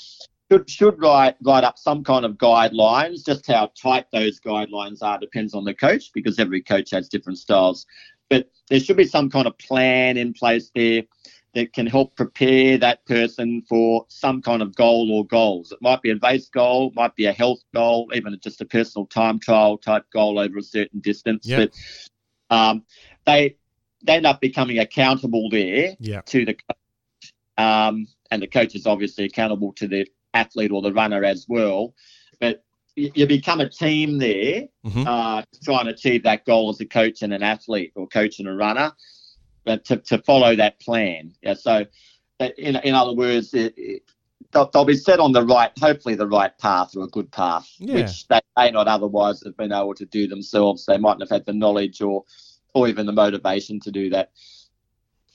should 0.50 0.70
should 0.70 1.00
write 1.00 1.37
write 1.43 1.64
up 1.64 1.79
some 1.79 2.03
kind 2.03 2.25
of 2.25 2.32
guidelines. 2.32 3.25
Just 3.25 3.47
how 3.47 3.70
tight 3.81 4.06
those 4.12 4.41
guidelines 4.41 5.02
are 5.02 5.19
depends 5.19 5.55
on 5.55 5.64
the 5.64 5.75
coach 5.75 6.12
because 6.12 6.38
every 6.38 6.62
coach 6.62 6.91
has 6.93 7.09
different 7.09 7.38
styles. 7.38 7.87
But 8.29 8.50
there 8.69 8.81
should 8.81 8.97
be 8.97 9.06
some 9.06 9.31
kind 9.31 9.47
of 9.47 9.56
plan 9.59 10.17
in 10.17 10.32
place 10.32 10.70
there 10.75 11.02
that 11.56 11.73
can 11.73 11.87
help 11.87 12.14
prepare 12.17 12.76
that 12.76 13.03
person 13.06 13.62
for 13.67 14.05
some 14.08 14.43
kind 14.43 14.61
of 14.61 14.76
goal 14.76 15.11
or 15.11 15.26
goals. 15.26 15.73
It 15.73 15.79
might 15.81 16.03
be 16.03 16.11
a 16.11 16.17
race 16.23 16.50
goal, 16.50 16.93
might 16.94 17.17
be 17.17 17.25
a 17.25 17.32
health 17.32 17.61
goal, 17.73 18.11
even 18.14 18.38
just 18.43 18.61
a 18.61 18.67
personal 18.67 19.06
time 19.06 19.38
trial 19.38 19.79
type 19.79 20.05
goal 20.12 20.38
over 20.38 20.58
a 20.58 20.62
certain 20.62 21.00
distance. 21.00 21.47
Yep. 21.47 21.73
But 22.50 22.55
um, 22.55 22.82
they 23.25 23.56
they 24.05 24.17
end 24.17 24.26
up 24.26 24.43
becoming 24.43 24.79
accountable 24.81 25.49
there 25.49 25.97
yep. 25.99 26.26
to 26.26 26.44
the 26.44 26.53
coach. 26.53 27.32
Um, 27.56 28.06
and 28.31 28.43
the 28.43 28.47
coach 28.47 28.75
is 28.75 28.87
obviously 28.87 29.25
accountable 29.25 29.73
to 29.75 29.88
the 29.88 30.06
athlete 30.35 30.73
or 30.73 30.82
the 30.82 30.93
runner 30.93 31.25
as 31.25 31.47
well. 31.49 31.94
But 32.38 32.64
you 32.97 33.26
become 33.26 33.61
a 33.61 33.69
team 33.69 34.19
there 34.19 34.69
mm-hmm. 34.85 35.06
uh, 35.06 35.41
to 35.41 35.61
try 35.64 35.81
and 35.81 35.88
achieve 35.88 36.23
that 36.25 36.44
goal 36.44 36.69
as 36.69 36.81
a 36.81 36.87
coach 36.87 37.23
and 37.23 37.32
an 37.32 37.43
athlete 37.43 37.93
or 37.94 38.06
coach 38.06 38.41
and 38.41 38.49
a 38.49 38.52
runner 38.52 38.93
but 39.66 39.84
to, 39.84 39.96
to 39.98 40.18
follow 40.22 40.56
that 40.56 40.80
plan. 40.80 41.34
Yeah, 41.42 41.54
so 41.54 41.84
in, 42.40 42.76
in 42.76 42.94
other 42.94 43.12
words, 43.12 43.52
it, 43.52 43.74
it, 43.76 44.02
they'll, 44.52 44.70
they'll, 44.72 44.84
be 44.84 44.94
set 44.94 45.18
on 45.18 45.32
the 45.32 45.44
right, 45.44 45.72
hopefully 45.78 46.14
the 46.14 46.26
right 46.26 46.56
path 46.58 46.96
or 46.96 47.04
a 47.04 47.08
good 47.08 47.30
path, 47.32 47.68
yeah. 47.78 47.96
which 47.96 48.26
they 48.28 48.40
may 48.56 48.70
not 48.70 48.86
otherwise 48.86 49.42
have 49.44 49.56
been 49.56 49.72
able 49.72 49.94
to 49.94 50.06
do 50.06 50.28
themselves. 50.28 50.86
They 50.86 50.96
mightn't 50.96 51.22
have 51.22 51.30
had 51.30 51.44
the 51.44 51.52
knowledge 51.52 52.00
or 52.00 52.24
or 52.74 52.88
even 52.88 53.06
the 53.06 53.12
motivation 53.12 53.80
to 53.80 53.90
do 53.90 54.10
that. 54.10 54.32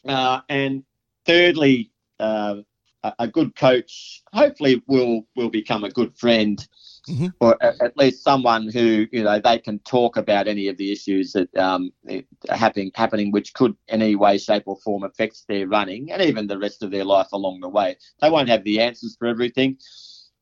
Uh, 0.07 0.41
and 0.47 0.83
thirdly, 1.25 1.91
uh, 2.19 2.57
a, 3.03 3.13
a 3.19 3.27
good 3.27 3.55
coach 3.55 4.23
hopefully 4.33 4.81
will 4.87 5.27
will 5.35 5.49
become 5.49 5.83
a 5.83 5.89
good 5.89 6.17
friend 6.17 6.65
mm-hmm. 7.07 7.27
or 7.39 7.57
at 7.61 7.97
least 7.97 8.23
someone 8.23 8.69
who 8.69 9.07
you 9.11 9.23
know 9.23 9.39
they 9.39 9.59
can 9.59 9.79
talk 9.79 10.17
about 10.17 10.47
any 10.47 10.67
of 10.67 10.77
the 10.77 10.91
issues 10.91 11.33
that 11.33 11.55
um, 11.57 11.91
are 12.09 12.55
happening 12.55 12.91
happening, 12.95 13.31
which 13.31 13.53
could 13.53 13.75
in 13.87 14.01
any 14.01 14.15
way, 14.15 14.37
shape, 14.37 14.63
or 14.65 14.77
form 14.77 15.03
affects 15.03 15.45
their 15.47 15.67
running 15.67 16.11
and 16.11 16.21
even 16.21 16.47
the 16.47 16.59
rest 16.59 16.83
of 16.83 16.91
their 16.91 17.05
life 17.05 17.27
along 17.33 17.61
the 17.61 17.69
way. 17.69 17.97
They 18.21 18.29
won't 18.29 18.49
have 18.49 18.63
the 18.63 18.79
answers 18.79 19.15
for 19.17 19.27
everything, 19.27 19.77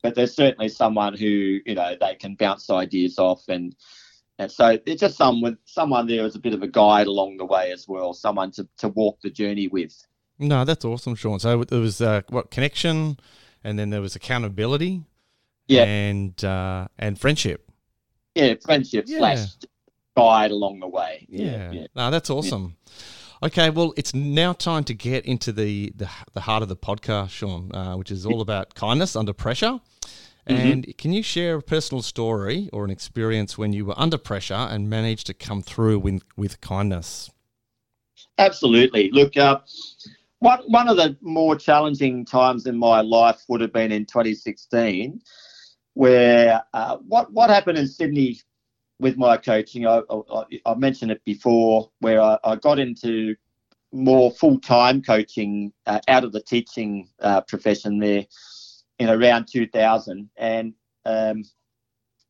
but 0.04 0.16
there's 0.16 0.36
certainly 0.36 0.70
someone 0.70 1.16
who 1.16 1.60
you 1.66 1.76
know 1.76 1.96
they 2.00 2.16
can 2.16 2.36
bounce 2.36 2.70
ideas 2.70 3.18
off 3.18 3.44
and. 3.48 3.76
And 4.42 4.50
so 4.50 4.80
it's 4.86 5.02
just 5.02 5.18
someone 5.18 5.58
someone 5.66 6.08
there 6.08 6.24
as 6.24 6.38
a 6.38 6.40
bit 6.40 6.54
of 6.54 6.64
a 6.64 6.68
guide 6.68 7.08
along 7.08 7.36
the 7.36 7.46
way 7.46 7.74
as 7.74 7.90
well, 7.90 8.14
someone 8.14 8.52
to, 8.52 8.66
to 8.78 8.88
walk 8.88 9.20
the 9.22 9.30
journey 9.30 9.68
with. 9.68 9.94
No, 10.38 10.64
that's 10.64 10.86
awesome, 10.86 11.16
Sean. 11.16 11.40
So 11.40 11.62
there 11.66 11.82
was 11.82 12.00
uh, 12.00 12.22
what 12.30 12.50
connection, 12.50 13.20
and 13.66 13.78
then 13.78 13.90
there 13.90 14.00
was 14.00 14.16
accountability 14.16 15.04
yeah, 15.70 15.84
and 15.84 16.44
uh, 16.44 16.88
and 16.98 17.20
friendship. 17.20 17.70
Yeah, 18.36 18.56
friendship 18.64 19.06
yeah. 19.08 19.20
slash 19.20 19.48
guide 20.18 20.52
along 20.52 20.80
the 20.80 20.88
way. 20.88 21.26
Yeah, 21.30 21.72
yeah. 21.72 21.88
no, 21.96 22.12
that's 22.12 22.30
awesome. 22.30 22.76
Okay, 23.42 23.70
well, 23.70 23.94
it's 23.96 24.14
now 24.14 24.52
time 24.54 24.84
to 24.86 24.94
get 24.94 25.26
into 25.26 25.52
the 25.52 25.94
the, 25.96 26.10
the 26.34 26.42
heart 26.42 26.64
of 26.64 26.70
the 26.70 26.76
podcast, 26.76 27.30
Sean, 27.30 27.74
uh, 27.74 27.96
which 27.96 28.12
is 28.12 28.26
all 28.26 28.42
about 28.42 28.76
kindness 28.76 29.16
under 29.16 29.34
pressure. 29.34 29.80
Mm-hmm. 30.50 30.68
And 30.68 30.84
mm-hmm. 30.84 30.92
can 30.98 31.14
you 31.14 31.22
share 31.22 31.58
a 31.58 31.62
personal 31.62 32.02
story 32.02 32.70
or 32.74 32.84
an 32.84 32.90
experience 32.90 33.58
when 33.58 33.72
you 33.72 33.86
were 33.86 33.94
under 33.98 34.18
pressure 34.18 34.54
and 34.54 34.90
managed 34.90 35.28
to 35.28 35.34
come 35.34 35.62
through 35.62 36.00
with, 36.00 36.24
with 36.36 36.60
kindness? 36.62 37.30
Absolutely. 38.38 39.12
Look, 39.12 39.38
uh, 39.38 39.60
one, 40.40 40.60
one 40.68 40.88
of 40.88 40.98
the 40.98 41.16
more 41.22 41.56
challenging 41.56 42.26
times 42.26 42.66
in 42.66 42.78
my 42.78 43.02
life 43.02 43.44
would 43.48 43.62
have 43.62 43.74
been 43.74 43.92
in 43.92 44.06
2016 44.06 45.22
where 46.00 46.64
uh, 46.74 46.96
what 47.10 47.30
what 47.34 47.50
happened 47.50 47.78
in 47.78 47.86
Sydney 47.86 48.40
with 49.02 49.18
my 49.18 49.36
coaching, 49.36 49.86
I, 49.86 50.02
I, 50.10 50.44
I 50.66 50.76
mentioned 50.76 51.12
it 51.12 51.22
before, 51.26 51.92
where 52.00 52.22
I, 52.22 52.38
I 52.46 52.56
got 52.56 52.80
into 52.80 53.36
more 53.92 54.32
full 54.32 54.62
time 54.62 55.02
coaching 55.02 55.74
uh, 55.88 56.00
out 56.08 56.24
of 56.24 56.32
the 56.32 56.42
teaching 56.42 57.10
uh, 57.20 57.42
profession 57.42 58.00
there 58.00 58.26
in 59.00 59.10
around 59.10 59.50
2000, 59.52 60.30
and 60.38 60.74
um, 61.04 61.44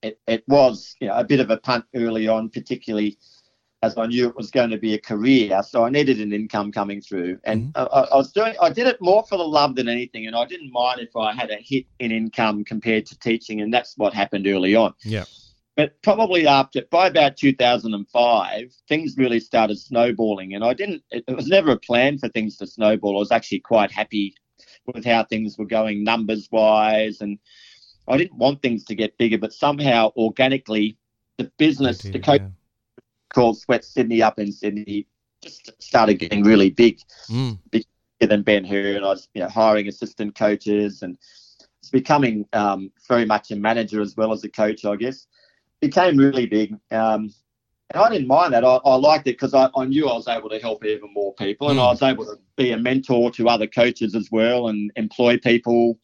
it, 0.01 0.19
it 0.25 0.43
was 0.47 0.95
you 0.99 1.07
know 1.07 1.13
a 1.13 1.23
bit 1.23 1.39
of 1.39 1.51
a 1.51 1.57
punt 1.57 1.85
early 1.95 2.27
on, 2.27 2.49
particularly 2.49 3.19
as 3.81 3.97
I 3.97 4.07
knew 4.07 4.27
it 4.27 4.35
was 4.35 4.51
going 4.51 4.69
to 4.71 4.77
be 4.77 4.93
a 4.93 4.99
career. 4.99 5.61
So 5.63 5.85
I 5.85 5.89
needed 5.89 6.19
an 6.19 6.33
income 6.33 6.71
coming 6.71 7.01
through, 7.01 7.39
and 7.43 7.73
mm-hmm. 7.73 7.95
I, 7.95 8.01
I, 8.01 8.15
was 8.15 8.31
doing. 8.31 8.55
I 8.61 8.69
did 8.69 8.87
it 8.87 9.01
more 9.01 9.23
for 9.23 9.37
the 9.37 9.47
love 9.47 9.75
than 9.75 9.87
anything, 9.87 10.27
and 10.27 10.35
I 10.35 10.45
didn't 10.45 10.71
mind 10.71 10.99
if 10.99 11.15
I 11.15 11.33
had 11.33 11.49
a 11.49 11.55
hit 11.55 11.85
in 11.99 12.11
income 12.11 12.63
compared 12.65 13.05
to 13.07 13.19
teaching, 13.19 13.61
and 13.61 13.73
that's 13.73 13.97
what 13.97 14.13
happened 14.13 14.47
early 14.47 14.75
on. 14.75 14.93
Yeah. 15.03 15.25
But 15.77 16.01
probably 16.01 16.45
after, 16.45 16.81
by 16.91 17.07
about 17.07 17.37
2005, 17.37 18.73
things 18.89 19.15
really 19.17 19.39
started 19.39 19.79
snowballing, 19.79 20.53
and 20.53 20.63
I 20.63 20.73
didn't. 20.73 21.03
It, 21.09 21.23
it 21.27 21.35
was 21.35 21.47
never 21.47 21.71
a 21.71 21.79
plan 21.79 22.17
for 22.17 22.27
things 22.27 22.57
to 22.57 22.67
snowball. 22.67 23.15
I 23.15 23.19
was 23.19 23.31
actually 23.31 23.61
quite 23.61 23.91
happy 23.91 24.35
with 24.93 25.05
how 25.05 25.23
things 25.23 25.57
were 25.57 25.65
going 25.65 26.03
numbers 26.03 26.49
wise, 26.51 27.21
and 27.21 27.39
I 28.09 28.17
didn't 28.17 28.37
want 28.37 28.61
things 28.61 28.83
to 28.85 28.95
get 28.95 29.17
bigger, 29.17 29.37
but 29.37 29.53
somehow 29.53 30.11
organically, 30.17 30.97
the 31.37 31.49
business, 31.57 31.99
the 31.99 32.19
coach. 32.19 32.41
Called 33.33 33.59
Sweat 33.59 33.85
Sydney 33.85 34.21
up 34.21 34.39
in 34.39 34.51
Sydney 34.51 35.07
just 35.41 35.71
started 35.81 36.15
getting 36.15 36.43
really 36.43 36.69
big, 36.69 36.99
mm. 37.29 37.57
bigger 37.71 37.85
than 38.19 38.41
Ben 38.41 38.65
Hur, 38.65 38.95
and 38.95 39.05
I 39.05 39.09
was 39.09 39.29
you 39.33 39.41
know 39.41 39.49
hiring 39.49 39.87
assistant 39.87 40.35
coaches 40.35 41.01
and 41.01 41.17
it's 41.79 41.89
becoming 41.89 42.45
um, 42.53 42.91
very 43.07 43.25
much 43.25 43.51
a 43.51 43.55
manager 43.55 44.01
as 44.01 44.15
well 44.15 44.31
as 44.31 44.43
a 44.43 44.49
coach, 44.49 44.85
I 44.85 44.95
guess. 44.95 45.27
Became 45.79 46.17
really 46.17 46.45
big. 46.45 46.73
Um, 46.91 47.33
and 47.91 48.03
I 48.03 48.09
didn't 48.09 48.27
mind 48.27 48.53
that. 48.53 48.63
I, 48.63 48.75
I 48.85 48.95
liked 48.95 49.27
it 49.27 49.39
because 49.39 49.53
I, 49.53 49.69
I, 49.75 49.85
knew 49.85 50.07
I 50.07 50.13
was 50.13 50.27
able 50.27 50.49
to 50.49 50.59
help 50.59 50.85
even 50.85 51.11
more 51.13 51.33
people 51.35 51.69
and 51.69 51.79
I 51.79 51.87
was 51.87 52.03
able 52.03 52.25
to 52.25 52.37
be 52.55 52.71
a 52.71 52.77
mentor 52.77 53.31
to 53.31 53.49
other 53.49 53.65
coaches 53.65 54.13
as 54.13 54.29
well 54.31 54.67
and 54.67 54.91
employ 54.95 55.39
people. 55.39 55.97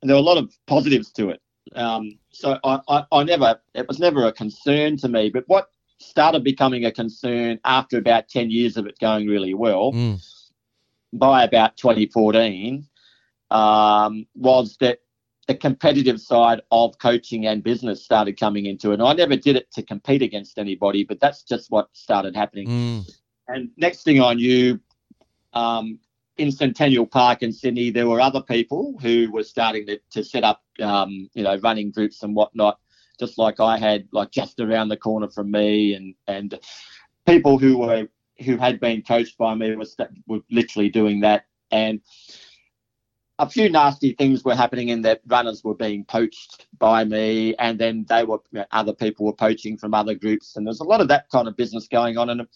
And 0.00 0.08
there 0.08 0.16
were 0.16 0.22
a 0.22 0.24
lot 0.24 0.38
of 0.38 0.52
positives 0.66 1.12
to 1.12 1.30
it. 1.30 1.40
Um, 1.76 2.18
so 2.30 2.58
I, 2.64 2.80
I, 2.88 3.04
I, 3.12 3.22
never, 3.22 3.60
it 3.74 3.86
was 3.86 4.00
never 4.00 4.26
a 4.26 4.32
concern 4.32 4.96
to 4.96 5.08
me. 5.08 5.30
But 5.30 5.44
what 5.46 5.68
started 6.02 6.44
becoming 6.44 6.84
a 6.84 6.92
concern 6.92 7.58
after 7.64 7.98
about 7.98 8.28
10 8.28 8.50
years 8.50 8.76
of 8.76 8.86
it 8.86 8.98
going 8.98 9.26
really 9.26 9.54
well. 9.54 9.92
Mm. 9.92 10.22
By 11.12 11.44
about 11.44 11.76
2014, 11.76 12.86
um, 13.50 14.26
was 14.34 14.76
that 14.78 15.00
the 15.48 15.54
competitive 15.54 16.20
side 16.20 16.60
of 16.70 16.98
coaching 16.98 17.46
and 17.46 17.62
business 17.62 18.02
started 18.02 18.38
coming 18.38 18.66
into 18.66 18.90
it. 18.90 18.94
And 18.94 19.02
I 19.02 19.12
never 19.12 19.36
did 19.36 19.56
it 19.56 19.70
to 19.72 19.82
compete 19.82 20.22
against 20.22 20.58
anybody, 20.58 21.04
but 21.04 21.20
that's 21.20 21.42
just 21.42 21.70
what 21.70 21.88
started 21.92 22.34
happening. 22.34 22.68
Mm. 22.68 23.10
And 23.48 23.70
next 23.76 24.04
thing 24.04 24.22
I 24.22 24.34
knew, 24.34 24.80
um, 25.52 25.98
in 26.38 26.50
Centennial 26.50 27.06
Park 27.06 27.42
in 27.42 27.52
Sydney, 27.52 27.90
there 27.90 28.08
were 28.08 28.20
other 28.20 28.40
people 28.40 28.94
who 29.02 29.30
were 29.30 29.42
starting 29.42 29.86
to, 29.86 30.00
to 30.12 30.24
set 30.24 30.44
up, 30.44 30.62
um, 30.80 31.28
you 31.34 31.42
know, 31.42 31.56
running 31.58 31.90
groups 31.90 32.22
and 32.22 32.34
whatnot, 32.34 32.78
just 33.22 33.38
like 33.38 33.60
I 33.60 33.78
had, 33.78 34.08
like 34.10 34.32
just 34.32 34.58
around 34.58 34.88
the 34.88 34.96
corner 34.96 35.28
from 35.28 35.52
me, 35.52 35.94
and 35.94 36.14
and 36.26 36.58
people 37.24 37.56
who 37.56 37.78
were 37.78 38.08
who 38.44 38.56
had 38.56 38.80
been 38.80 39.02
coached 39.02 39.38
by 39.38 39.54
me 39.54 39.76
were, 39.76 39.86
were 40.26 40.40
literally 40.50 40.88
doing 40.88 41.20
that. 41.20 41.44
And 41.70 42.00
a 43.38 43.48
few 43.48 43.70
nasty 43.70 44.14
things 44.14 44.42
were 44.44 44.56
happening 44.56 44.88
in 44.88 45.02
that 45.02 45.20
runners 45.26 45.62
were 45.62 45.76
being 45.76 46.04
poached 46.04 46.66
by 46.78 47.04
me, 47.04 47.54
and 47.60 47.78
then 47.78 48.06
they 48.08 48.24
were 48.24 48.38
you 48.50 48.58
know, 48.58 48.66
other 48.72 48.92
people 48.92 49.24
were 49.24 49.32
poaching 49.32 49.78
from 49.78 49.94
other 49.94 50.16
groups, 50.16 50.56
and 50.56 50.66
there's 50.66 50.80
a 50.80 50.84
lot 50.92 51.00
of 51.00 51.06
that 51.06 51.28
kind 51.30 51.46
of 51.46 51.56
business 51.56 51.86
going 51.86 52.18
on. 52.18 52.28
And 52.28 52.48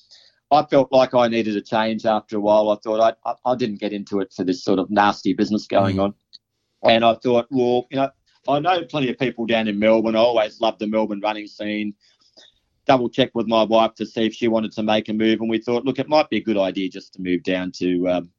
I 0.50 0.64
felt 0.64 0.90
like 0.90 1.14
I 1.14 1.28
needed 1.28 1.56
a 1.56 1.62
change 1.62 2.06
after 2.06 2.38
a 2.38 2.40
while. 2.40 2.70
I 2.70 2.76
thought 2.82 3.16
I, 3.24 3.30
I, 3.30 3.52
I 3.52 3.54
didn't 3.54 3.80
get 3.80 3.92
into 3.92 4.18
it 4.18 4.32
for 4.32 4.42
this 4.42 4.64
sort 4.64 4.80
of 4.80 4.90
nasty 4.90 5.32
business 5.32 5.68
going 5.68 5.96
mm. 5.96 6.04
on. 6.04 6.14
And 6.82 7.04
I 7.04 7.14
thought, 7.14 7.46
well, 7.50 7.86
you 7.90 7.98
know, 7.98 8.10
I 8.48 8.58
know 8.58 8.84
plenty 8.84 9.10
of 9.10 9.18
people 9.18 9.46
down 9.46 9.68
in 9.68 9.78
Melbourne. 9.78 10.16
I 10.16 10.20
always 10.20 10.60
loved 10.60 10.78
the 10.78 10.86
Melbourne 10.86 11.20
running 11.20 11.46
scene. 11.46 11.94
Double 12.86 13.08
checked 13.08 13.34
with 13.34 13.48
my 13.48 13.64
wife 13.64 13.94
to 13.96 14.06
see 14.06 14.26
if 14.26 14.34
she 14.34 14.48
wanted 14.48 14.72
to 14.72 14.82
make 14.82 15.08
a 15.08 15.12
move, 15.12 15.40
and 15.40 15.50
we 15.50 15.58
thought, 15.58 15.84
look, 15.84 15.98
it 15.98 16.08
might 16.08 16.30
be 16.30 16.36
a 16.36 16.42
good 16.42 16.56
idea 16.56 16.88
just 16.88 17.14
to 17.14 17.22
move 17.22 17.42
down 17.42 17.72
to 17.72 18.08
um, 18.08 18.30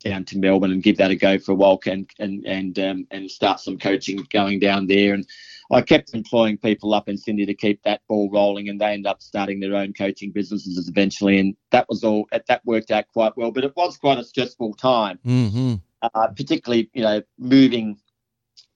down 0.00 0.24
to 0.26 0.38
Melbourne 0.38 0.72
and 0.72 0.82
give 0.82 0.96
that 0.98 1.10
a 1.10 1.16
go 1.16 1.38
for 1.38 1.52
a 1.52 1.54
while, 1.54 1.80
and 1.86 2.08
and 2.18 2.44
and 2.46 2.78
um, 2.78 3.06
and 3.10 3.30
start 3.30 3.60
some 3.60 3.78
coaching 3.78 4.26
going 4.30 4.58
down 4.60 4.86
there. 4.86 5.14
And 5.14 5.26
I 5.70 5.82
kept 5.82 6.14
employing 6.14 6.58
people 6.58 6.94
up 6.94 7.08
in 7.08 7.16
Sydney 7.16 7.46
to 7.46 7.54
keep 7.54 7.82
that 7.82 8.02
ball 8.08 8.30
rolling, 8.30 8.68
and 8.68 8.80
they 8.80 8.92
end 8.92 9.06
up 9.06 9.22
starting 9.22 9.60
their 9.60 9.74
own 9.74 9.92
coaching 9.92 10.30
businesses 10.30 10.88
eventually. 10.88 11.38
And 11.38 11.56
that 11.70 11.88
was 11.88 12.04
all 12.04 12.28
that 12.32 12.64
worked 12.64 12.90
out 12.90 13.08
quite 13.08 13.36
well. 13.36 13.50
But 13.50 13.64
it 13.64 13.76
was 13.76 13.96
quite 13.96 14.18
a 14.18 14.24
stressful 14.24 14.74
time, 14.74 15.18
mm-hmm. 15.26 15.74
uh, 16.02 16.28
particularly 16.28 16.90
you 16.94 17.02
know 17.02 17.22
moving, 17.38 17.98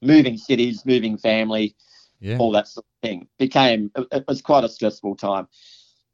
moving 0.03 0.37
cities, 0.37 0.85
moving 0.85 1.17
family, 1.17 1.75
yeah. 2.19 2.37
all 2.37 2.51
that 2.51 2.67
sort 2.67 2.85
of 2.85 3.07
thing. 3.07 3.27
Became 3.37 3.91
it 4.11 4.25
was 4.27 4.41
quite 4.41 4.63
a 4.63 4.69
stressful 4.69 5.15
time. 5.15 5.47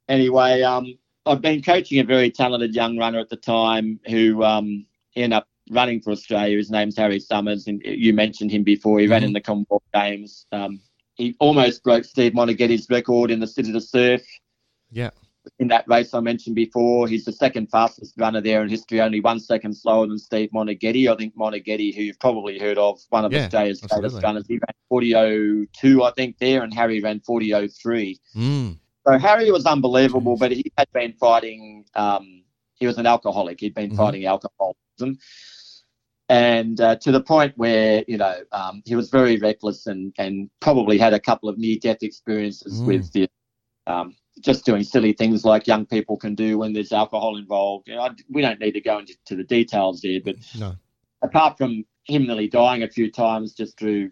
Anyway, 0.08 0.62
um, 0.62 0.98
I've 1.26 1.40
been 1.40 1.62
coaching 1.62 2.00
a 2.00 2.04
very 2.04 2.30
talented 2.30 2.74
young 2.74 2.98
runner 2.98 3.20
at 3.20 3.28
the 3.28 3.36
time 3.36 4.00
who 4.08 4.42
um, 4.42 4.86
ended 5.14 5.36
up 5.36 5.48
running 5.70 6.00
for 6.00 6.10
Australia. 6.10 6.56
His 6.56 6.70
name's 6.70 6.96
Harry 6.96 7.20
Summers, 7.20 7.66
and 7.66 7.80
you 7.84 8.12
mentioned 8.12 8.50
him 8.50 8.64
before. 8.64 8.98
He 8.98 9.06
mm-hmm. 9.06 9.12
ran 9.12 9.24
in 9.24 9.32
the 9.32 9.40
Commonwealth 9.40 9.84
Games. 9.94 10.46
Um, 10.52 10.80
he 11.14 11.36
almost 11.38 11.84
broke 11.84 12.04
Steve 12.04 12.32
Moneghetti's 12.32 12.88
record 12.90 13.30
in 13.30 13.40
the 13.40 13.46
City 13.46 13.72
to 13.72 13.80
Surf. 13.80 14.22
Yeah. 14.90 15.10
In 15.58 15.68
that 15.68 15.84
race 15.88 16.14
I 16.14 16.20
mentioned 16.20 16.56
before, 16.56 17.08
he's 17.08 17.24
the 17.24 17.32
second 17.32 17.70
fastest 17.70 18.14
runner 18.16 18.40
there 18.40 18.62
in 18.62 18.68
history, 18.68 19.00
only 19.00 19.20
one 19.20 19.40
second 19.40 19.74
slower 19.74 20.06
than 20.06 20.18
Steve 20.18 20.50
Moneghetti. 20.54 21.12
I 21.12 21.16
think 21.16 21.36
Moneghetti, 21.36 21.94
who 21.94 22.02
you've 22.02 22.18
probably 22.20 22.58
heard 22.58 22.78
of, 22.78 23.00
one 23.10 23.24
of 23.24 23.32
yeah, 23.32 23.44
Australia's 23.44 23.80
greatest 23.80 24.22
runners, 24.22 24.46
he 24.46 24.54
ran 24.54 24.74
40.02, 24.90 26.08
I 26.08 26.12
think, 26.12 26.38
there, 26.38 26.62
and 26.62 26.72
Harry 26.72 27.00
ran 27.00 27.20
40.03. 27.20 28.18
Mm. 28.36 28.78
So 29.06 29.18
Harry 29.18 29.50
was 29.50 29.66
unbelievable, 29.66 30.36
but 30.36 30.52
he 30.52 30.70
had 30.78 30.88
been 30.92 31.12
fighting. 31.14 31.84
Um, 31.94 32.42
he 32.74 32.86
was 32.86 32.98
an 32.98 33.06
alcoholic. 33.06 33.60
He'd 33.60 33.74
been 33.74 33.88
mm-hmm. 33.88 33.96
fighting 33.96 34.26
alcoholism 34.26 35.18
and 36.30 36.80
uh, 36.80 36.94
to 36.94 37.10
the 37.10 37.20
point 37.20 37.52
where 37.56 38.04
you 38.06 38.16
know 38.16 38.36
um, 38.52 38.82
he 38.86 38.94
was 38.94 39.10
very 39.10 39.36
reckless 39.38 39.86
and 39.86 40.14
and 40.16 40.48
probably 40.60 40.96
had 40.96 41.12
a 41.12 41.20
couple 41.20 41.48
of 41.48 41.58
near 41.58 41.76
death 41.82 41.98
experiences 42.02 42.80
mm. 42.80 42.86
with 42.86 43.12
the, 43.12 43.28
um, 43.88 44.14
just 44.40 44.64
doing 44.64 44.82
silly 44.82 45.12
things 45.12 45.44
like 45.44 45.66
young 45.66 45.86
people 45.86 46.16
can 46.16 46.34
do 46.34 46.58
when 46.58 46.72
there's 46.72 46.92
alcohol 46.92 47.36
involved. 47.36 47.88
You 47.88 47.96
know, 47.96 48.02
I, 48.02 48.10
we 48.28 48.42
don't 48.42 48.60
need 48.60 48.72
to 48.72 48.80
go 48.80 48.98
into 48.98 49.36
the 49.36 49.44
details 49.44 50.00
there, 50.00 50.20
but 50.24 50.36
no. 50.58 50.76
apart 51.22 51.58
from 51.58 51.84
him 52.04 52.26
nearly 52.26 52.48
dying 52.48 52.82
a 52.82 52.88
few 52.88 53.10
times 53.10 53.52
just 53.52 53.78
through 53.78 54.10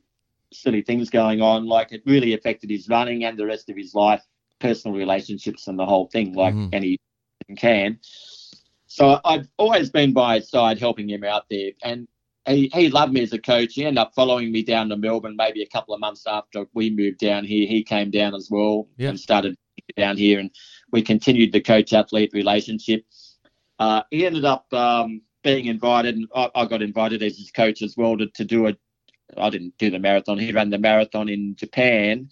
silly 0.53 0.83
things 0.83 1.11
going 1.11 1.41
on, 1.41 1.67
like 1.67 1.93
it 1.93 2.03
really 2.07 2.35
affected 2.35 2.71
his 2.71 2.89
running 2.89 3.25
and 3.25 3.39
the 3.39 3.47
rest 3.47 3.69
of 3.69 3.77
his 3.77 3.95
life, 3.95 4.23
personal 4.59 4.97
relationships, 4.97 5.67
and 5.67 5.79
the 5.79 5.87
whole 5.87 6.07
thing, 6.09 6.35
like 6.35 6.55
mm. 6.55 6.69
any 6.73 6.99
can. 7.57 7.99
So 8.87 9.21
I've 9.25 9.49
always 9.57 9.91
been 9.91 10.13
by 10.13 10.37
his 10.37 10.51
side, 10.51 10.79
helping 10.79 11.09
him 11.09 11.25
out 11.25 11.45
there, 11.51 11.73
and 11.83 12.09
he, 12.47 12.71
he 12.73 12.89
loved 12.89 13.13
me 13.13 13.23
as 13.23 13.33
a 13.33 13.39
coach. 13.39 13.75
He 13.75 13.85
ended 13.85 13.99
up 13.99 14.15
following 14.15 14.51
me 14.51 14.63
down 14.63 14.89
to 14.89 14.97
Melbourne 14.97 15.37
maybe 15.37 15.63
a 15.63 15.69
couple 15.69 15.95
of 15.95 16.01
months 16.01 16.27
after 16.27 16.67
we 16.73 16.91
moved 16.91 17.19
down 17.19 17.45
here. 17.45 17.67
He 17.67 17.83
came 17.83 18.11
down 18.11 18.35
as 18.35 18.49
well 18.51 18.89
yep. 18.97 19.11
and 19.11 19.21
started 19.21 19.57
down 19.97 20.17
here, 20.17 20.39
and 20.39 20.51
we 20.93 21.03
continued 21.03 21.53
the 21.53 21.61
coach 21.61 21.93
athlete 21.93 22.31
relationship. 22.33 23.05
Uh, 23.79 24.03
he 24.11 24.27
ended 24.27 24.45
up 24.45 24.73
um, 24.73 25.23
being 25.43 25.67
invited, 25.67 26.17
and 26.17 26.29
I, 26.35 26.51
I, 26.55 26.65
got 26.67 26.83
invited 26.83 27.23
as 27.23 27.39
his 27.39 27.51
coach 27.51 27.83
as 27.83 27.97
well 27.97 28.17
to, 28.17 28.27
to 28.27 28.45
do 28.45 28.67
a. 28.67 28.77
I 29.37 29.51
didn't 29.51 29.77
do 29.79 29.91
the 29.91 29.99
marathon. 29.99 30.39
He 30.39 30.53
ran 30.53 30.71
the 30.71 30.79
marathon 30.79 31.29
in 31.29 31.55
Japan, 31.55 32.31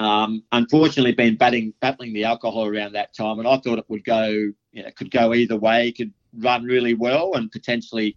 um, 0.00 0.42
unfortunately, 0.50 1.12
been 1.12 1.36
batting, 1.36 1.74
battling 1.82 2.14
the 2.14 2.24
alcohol 2.24 2.64
around 2.64 2.92
that 2.92 3.12
time, 3.12 3.38
and 3.38 3.46
I 3.46 3.58
thought 3.58 3.78
it 3.78 3.84
would 3.88 4.02
go, 4.02 4.28
you 4.28 4.82
know, 4.82 4.90
could 4.96 5.10
go 5.10 5.34
either 5.34 5.58
way. 5.58 5.92
Could 5.92 6.14
run 6.38 6.64
really 6.64 6.94
well 6.94 7.34
and 7.34 7.52
potentially 7.52 8.16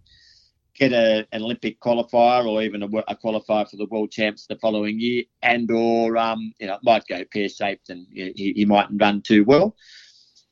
get 0.74 0.92
a, 0.92 1.26
an 1.32 1.42
Olympic 1.42 1.80
qualifier 1.80 2.46
or 2.46 2.62
even 2.62 2.82
a, 2.82 2.86
a, 3.08 3.16
qualifier 3.16 3.68
for 3.68 3.76
the 3.76 3.86
world 3.90 4.10
champs 4.10 4.46
the 4.46 4.56
following 4.56 4.98
year, 4.98 5.24
and 5.42 5.70
or 5.70 6.16
um, 6.16 6.52
you 6.58 6.66
know, 6.66 6.78
might 6.82 7.06
go 7.06 7.22
pear 7.32 7.48
shaped 7.48 7.90
and 7.90 8.06
he, 8.10 8.52
he 8.56 8.64
mightn't 8.64 9.00
run 9.00 9.22
too 9.22 9.44
well. 9.44 9.76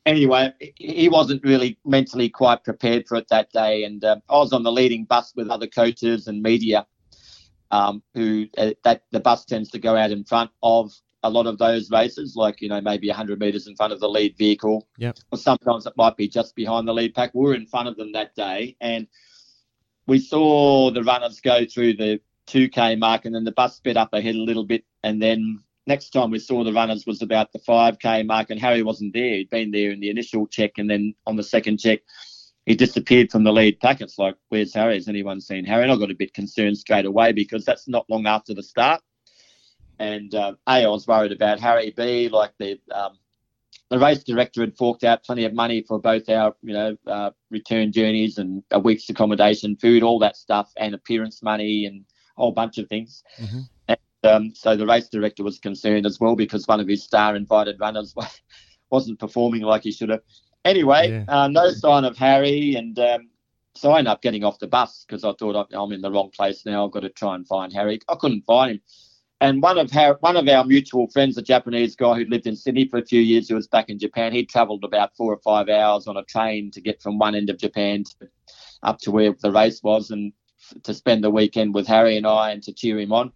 Anyway, 0.05 0.53
he 0.77 1.09
wasn't 1.09 1.43
really 1.45 1.79
mentally 1.85 2.29
quite 2.29 2.65
prepared 2.65 3.07
for 3.07 3.17
it 3.17 3.29
that 3.29 3.51
day, 3.53 3.85
and 3.85 4.05
uh, 4.05 4.17
I 4.29 4.37
was 4.37 4.53
on 4.53 4.63
the 4.63 4.73
leading 4.73 5.05
bus 5.05 5.33
with 5.37 5.49
other 5.49 5.67
coaches 5.67 6.27
and 6.27 6.43
media. 6.43 6.87
Um, 7.71 8.03
who 8.13 8.49
uh, 8.59 8.73
that 8.85 9.05
the 9.13 9.21
bus 9.21 9.47
tends 9.47 9.71
to 9.71 9.79
go 9.79 9.97
out 9.97 10.11
in 10.11 10.25
front 10.25 10.51
of 10.63 10.93
a 11.23 11.31
lot 11.31 11.47
of 11.47 11.59
those 11.59 11.91
races, 11.91 12.35
like 12.37 12.61
you 12.61 12.69
know 12.69 12.81
maybe 12.81 13.09
100 13.09 13.39
meters 13.41 13.67
in 13.67 13.77
front 13.77 13.93
of 13.93 14.01
the 14.01 14.09
lead 14.09 14.37
vehicle, 14.37 14.87
yeah. 14.99 15.13
or 15.31 15.39
sometimes 15.39 15.87
it 15.87 15.95
might 15.97 16.17
be 16.17 16.29
just 16.29 16.55
behind 16.55 16.87
the 16.87 16.93
lead 16.93 17.15
pack. 17.15 17.31
We 17.33 17.51
are 17.51 17.55
in 17.55 17.67
front 17.67 17.89
of 17.89 17.97
them 17.97 18.13
that 18.13 18.35
day, 18.35 18.77
and 18.81 19.07
we 20.07 20.19
saw 20.19 20.91
the 20.91 21.03
runners 21.03 21.41
go 21.41 21.65
through 21.65 21.95
the 21.95 22.21
2k 22.49 22.99
mark, 22.99 23.25
and 23.25 23.35
then 23.35 23.45
the 23.45 23.53
bus 23.53 23.77
sped 23.77 23.97
up 23.97 24.13
ahead 24.13 24.35
a 24.35 24.43
little 24.43 24.65
bit, 24.65 24.85
and 25.03 25.21
then 25.23 25.61
next 25.87 26.11
time 26.11 26.31
we 26.31 26.39
saw 26.39 26.65
the 26.65 26.73
runners 26.73 27.07
was 27.07 27.23
about 27.23 27.53
the 27.53 27.59
5k 27.59 28.27
mark, 28.27 28.51
and 28.51 28.61
Harry 28.61 28.83
wasn't 28.83 29.15
there. 29.15 29.35
He'd 29.35 29.51
been 29.51 29.71
there 29.71 29.91
in 29.91 30.01
the 30.01 30.11
initial 30.11 30.47
check, 30.47 30.73
and 30.79 30.91
then 30.91 31.15
on 31.27 31.37
the 31.37 31.43
second 31.43 31.79
check. 31.79 32.01
He 32.65 32.77
disappeared 32.77 33.33
from 33.33 33.43
the 33.43 33.53
lead 33.53 33.81
pack. 33.81 34.01
It's 34.01 34.19
like, 34.19 34.37
where's 34.49 34.73
Harry? 34.73 34.95
Has 34.95 35.09
anyone 35.09 35.41
seen 35.41 35.65
Harry? 35.65 35.83
And 35.83 35.91
I 35.91 35.97
got 35.97 36.13
a 36.13 36.15
bit 36.15 36.33
concerned 36.33 36.79
straight 36.79 37.07
away 37.07 37.33
because 37.33 37.65
that's 37.65 37.89
not 37.89 38.09
long 38.09 38.27
after 38.27 38.55
the 38.55 38.63
start 38.63 39.03
and 40.03 40.35
uh, 40.35 40.55
A, 40.67 40.85
I 40.85 40.89
was 40.89 41.07
worried 41.07 41.33
about 41.33 41.61
Harry. 41.61 41.95
B, 41.97 42.29
like 42.29 42.53
the 42.59 42.81
um, 42.91 43.19
the 43.91 43.99
race 43.99 44.25
director 44.25 44.63
had 44.63 44.77
forked 44.77 45.05
out 45.05 45.23
plenty 45.23 45.45
of 45.45 45.53
money 45.53 45.85
for 45.87 46.01
both 46.01 46.29
our, 46.29 46.55
you 46.63 46.73
know, 46.73 46.97
uh, 47.07 47.31
return 47.51 47.93
journeys 47.93 48.39
and 48.39 48.63
a 48.71 48.79
week's 48.79 49.09
accommodation, 49.11 49.77
food, 49.77 50.03
all 50.03 50.19
that 50.21 50.37
stuff, 50.37 50.73
and 50.79 50.95
appearance 50.95 51.43
money 51.43 51.85
and 51.85 52.05
a 52.37 52.41
whole 52.41 52.53
bunch 52.53 52.79
of 52.79 52.89
things. 52.89 53.23
Mm-hmm. 53.39 53.61
And, 53.89 53.99
um, 54.25 54.55
so 54.55 54.77
the 54.77 54.87
race 54.87 55.09
director 55.09 55.45
was 55.45 55.59
concerned 55.59 56.07
as 56.07 56.19
well 56.19 56.37
because 56.37 56.67
one 56.67 56.81
of 56.81 56.89
his 56.89 57.03
star 57.03 57.37
invited 57.37 57.79
runners 57.81 58.15
wasn't 58.91 59.19
performing 59.19 59.63
like 59.63 59.83
he 59.83 59.93
should 59.93 60.09
have. 60.09 60.23
Anyway, 60.65 61.11
yeah. 61.11 61.25
uh, 61.29 61.49
no 61.49 61.71
sign 61.71 62.05
of 62.05 62.17
Harry, 62.17 62.77
and 62.77 62.99
um, 62.99 63.29
so 63.75 63.91
I 63.91 63.99
ended 63.99 64.13
up 64.13 64.23
getting 64.23 64.45
off 64.45 64.59
the 64.59 64.69
bus 64.69 65.05
because 65.07 65.25
I 65.25 65.33
thought 65.33 65.69
I'm 65.73 65.93
in 65.93 66.01
the 66.01 66.11
wrong 66.11 66.31
place 66.31 66.65
now. 66.65 66.87
I've 66.87 66.93
got 66.93 67.01
to 67.01 67.09
try 67.09 67.35
and 67.35 67.47
find 67.47 67.73
Harry. 67.73 67.99
I 68.09 68.15
couldn't 68.15 68.47
find 68.47 68.73
him. 68.73 68.81
And 69.43 69.61
one 69.61 69.77
of 69.77 69.95
our 69.97 70.19
one 70.21 70.37
of 70.37 70.47
our 70.47 70.65
mutual 70.65 71.09
friends, 71.09 71.37
a 71.37 71.43
Japanese 71.43 71.97
guy 71.97 72.15
who 72.15 72.25
lived 72.27 72.47
in 72.47 72.55
Sydney 72.55 72.87
for 72.87 73.01
a 73.01 73.05
few 73.05 73.21
years, 73.21 73.49
who 73.49 73.57
was 73.57 73.67
back 73.67 73.91
in 73.91 73.99
Japan, 73.99 74.33
he 74.33 74.47
travelled 74.47 74.85
about 74.85 75.17
four 75.17 75.33
or 75.33 75.41
five 75.41 75.69
hours 75.69 76.07
on 76.07 76.17
a 76.17 76.23
train 76.23 76.71
to 76.71 76.81
get 76.81 77.03
from 77.03 77.19
one 77.19 77.35
end 77.35 77.51
of 77.51 77.59
Japan 77.59 78.05
to, 78.05 78.29
up 78.85 79.01
to 79.01 79.11
where 79.11 79.35
the 79.41 79.51
race 79.51 79.83
was, 79.83 80.13
and 80.13 80.33
to 80.85 80.95
spend 80.95 81.25
the 81.25 81.31
weekend 81.31 81.75
with 81.75 81.89
Harry 81.89 82.17
and 82.17 82.25
I, 82.25 82.53
and 82.53 82.63
to 82.63 82.73
cheer 82.73 83.01
him 83.01 83.11
on. 83.11 83.33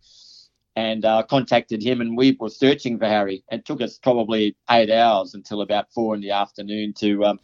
And 0.77 1.05
uh, 1.05 1.25
contacted 1.25 1.83
him, 1.83 2.01
and 2.01 2.17
we 2.17 2.37
were 2.39 2.51
searching 2.51 3.01
for 3.01 3.07
Harry. 3.07 3.43
It 3.51 3.65
took 3.65 3.81
us 3.81 3.99
probably 3.99 4.55
eight 4.71 4.93
hours 4.93 5.35
until 5.35 5.61
about 5.61 5.93
four 5.93 6.15
in 6.15 6.21
the 6.21 6.31
afternoon 6.31 6.93
to 6.99 7.25
um, 7.25 7.41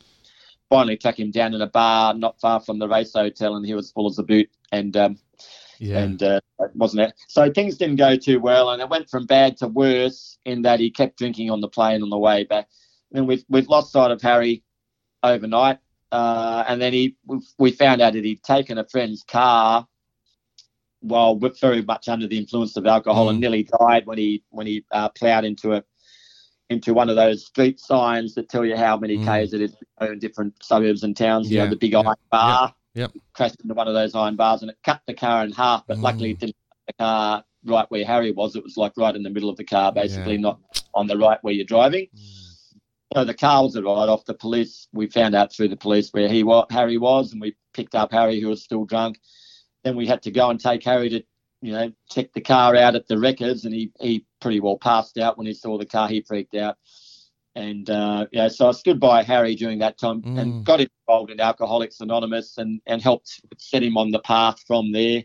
finally 0.70 0.96
track 0.96 1.18
him 1.18 1.32
down 1.32 1.52
in 1.52 1.62
a 1.62 1.66
bar 1.66 2.14
not 2.14 2.40
far 2.40 2.60
from 2.60 2.78
the 2.78 2.86
race 2.86 3.12
hotel, 3.12 3.56
and 3.56 3.66
he 3.66 3.74
was 3.74 3.90
full 3.90 4.08
as 4.08 4.20
a 4.20 4.22
boot. 4.22 4.48
And 4.70 4.96
um, 4.96 5.18
Yeah. 5.78 5.98
and 5.98 6.22
uh, 6.22 6.40
wasn't 6.74 7.08
it? 7.08 7.14
So 7.28 7.50
things 7.50 7.76
didn't 7.76 7.96
go 7.96 8.16
too 8.16 8.40
well, 8.40 8.70
and 8.70 8.80
it 8.82 8.88
went 8.88 9.10
from 9.10 9.26
bad 9.26 9.56
to 9.58 9.68
worse 9.68 10.38
in 10.44 10.62
that 10.62 10.80
he 10.80 10.90
kept 10.90 11.18
drinking 11.18 11.50
on 11.50 11.60
the 11.60 11.68
plane 11.68 12.02
on 12.02 12.10
the 12.10 12.18
way 12.18 12.44
back. 12.44 12.68
And 13.12 13.26
we've 13.26 13.44
we've 13.48 13.68
lost 13.68 13.92
sight 13.92 14.10
of 14.10 14.22
Harry 14.22 14.62
overnight, 15.22 15.78
uh, 16.10 16.64
and 16.68 16.80
then 16.80 16.92
he 16.92 17.16
we 17.58 17.72
found 17.72 18.00
out 18.00 18.12
that 18.14 18.24
he'd 18.24 18.42
taken 18.42 18.78
a 18.78 18.86
friend's 18.88 19.22
car 19.22 19.86
while 21.00 21.34
very 21.60 21.82
much 21.82 22.08
under 22.08 22.28
the 22.28 22.38
influence 22.38 22.76
of 22.76 22.86
alcohol 22.86 23.28
and 23.28 23.38
Mm. 23.38 23.40
nearly 23.42 23.68
died 23.80 24.06
when 24.06 24.18
he 24.18 24.44
when 24.50 24.66
he 24.66 24.84
uh, 24.92 25.08
ploughed 25.10 25.44
into 25.44 25.72
a 25.72 25.82
into 26.70 26.94
one 26.94 27.10
of 27.10 27.16
those 27.16 27.44
street 27.44 27.78
signs 27.80 28.34
that 28.34 28.48
tell 28.48 28.64
you 28.64 28.76
how 28.76 28.96
many 28.96 29.18
Mm. 29.18 29.24
k's 29.26 29.52
it 29.52 29.60
is 29.60 29.76
in 30.00 30.18
different 30.20 30.54
suburbs 30.62 31.02
and 31.02 31.16
towns. 31.16 31.50
You 31.50 31.58
Yeah, 31.58 31.64
know 31.64 31.70
the 31.70 31.76
big 31.76 31.92
yeah, 31.92 32.00
iron 32.00 32.16
bar. 32.30 32.74
Yep. 32.94 33.12
Crashed 33.34 33.60
into 33.62 33.74
one 33.74 33.88
of 33.88 33.94
those 33.94 34.14
iron 34.14 34.36
bars 34.36 34.62
and 34.62 34.70
it 34.70 34.78
cut 34.84 35.02
the 35.06 35.14
car 35.14 35.44
in 35.44 35.52
half. 35.52 35.84
But 35.86 35.98
luckily, 35.98 36.30
Mm. 36.30 36.32
it 36.32 36.40
didn't 36.40 36.56
cut 36.56 36.86
the 36.86 36.92
car 37.04 37.44
right 37.64 37.90
where 37.90 38.04
Harry 38.04 38.32
was. 38.32 38.56
It 38.56 38.64
was 38.64 38.76
like 38.76 38.92
right 38.96 39.14
in 39.14 39.22
the 39.22 39.30
middle 39.30 39.48
of 39.48 39.56
the 39.56 39.64
car, 39.64 39.92
basically, 39.92 40.34
Yeah. 40.34 40.40
not 40.40 40.60
on 40.94 41.06
the 41.06 41.16
right 41.16 41.38
where 41.42 41.54
you're 41.54 41.64
driving. 41.64 42.08
So 43.14 43.24
the 43.24 43.34
car 43.34 43.62
was 43.62 43.76
a 43.76 43.82
ride 43.82 44.08
off. 44.08 44.24
The 44.24 44.34
police, 44.34 44.88
we 44.92 45.06
found 45.06 45.34
out 45.34 45.52
through 45.52 45.68
the 45.68 45.76
police 45.76 46.10
where 46.12 46.28
he 46.28 46.42
was, 46.44 46.66
Harry 46.70 46.96
was, 46.96 47.32
and 47.32 47.40
we 47.40 47.54
picked 47.74 47.94
up 47.94 48.10
Harry, 48.10 48.40
who 48.40 48.48
was 48.48 48.62
still 48.62 48.84
drunk. 48.84 49.20
Then 49.84 49.96
we 49.96 50.06
had 50.06 50.22
to 50.22 50.30
go 50.30 50.48
and 50.48 50.58
take 50.58 50.82
Harry 50.84 51.08
to, 51.10 51.22
you 51.60 51.72
know, 51.72 51.92
check 52.10 52.32
the 52.32 52.40
car 52.40 52.74
out 52.74 52.94
at 52.94 53.06
the 53.08 53.18
records, 53.18 53.64
and 53.66 53.74
he 53.74 53.92
he 54.00 54.24
pretty 54.40 54.60
well 54.60 54.78
passed 54.78 55.18
out 55.18 55.36
when 55.36 55.46
he 55.46 55.52
saw 55.52 55.76
the 55.76 55.84
car. 55.86 56.08
He 56.08 56.22
freaked 56.22 56.54
out, 56.54 56.78
and 57.54 57.88
uh, 57.90 58.26
yeah, 58.32 58.48
so 58.48 58.68
I 58.68 58.72
stood 58.72 58.98
by 58.98 59.22
Harry 59.22 59.54
during 59.54 59.78
that 59.80 59.98
time 59.98 60.22
Mm. 60.22 60.38
and 60.38 60.64
got 60.64 60.80
involved 60.80 61.30
in 61.30 61.40
Alcoholics 61.40 62.00
Anonymous 62.00 62.58
and 62.58 62.80
and 62.86 63.02
helped 63.02 63.40
set 63.58 63.82
him 63.82 63.96
on 63.96 64.10
the 64.10 64.20
path 64.20 64.62
from 64.66 64.92
there. 64.92 65.24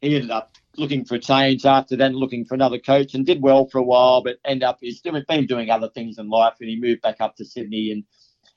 He 0.00 0.14
ended 0.14 0.30
up 0.30 0.52
looking 0.76 1.04
for 1.04 1.16
a 1.16 1.20
change 1.20 1.66
after 1.66 1.94
then, 1.96 2.14
looking 2.14 2.44
for 2.44 2.54
another 2.54 2.78
coach, 2.78 3.14
and 3.14 3.26
did 3.26 3.42
well 3.42 3.66
for 3.66 3.78
a 3.78 3.82
while, 3.82 4.22
but 4.22 4.38
ended 4.44 4.64
up 4.64 4.78
he's 4.80 4.98
still 4.98 5.20
been 5.28 5.46
doing 5.46 5.70
other 5.70 5.88
things 5.90 6.18
in 6.18 6.28
life, 6.28 6.54
and 6.60 6.68
he 6.68 6.80
moved 6.80 7.02
back 7.02 7.20
up 7.20 7.36
to 7.36 7.44
Sydney 7.44 7.92
and 7.92 8.04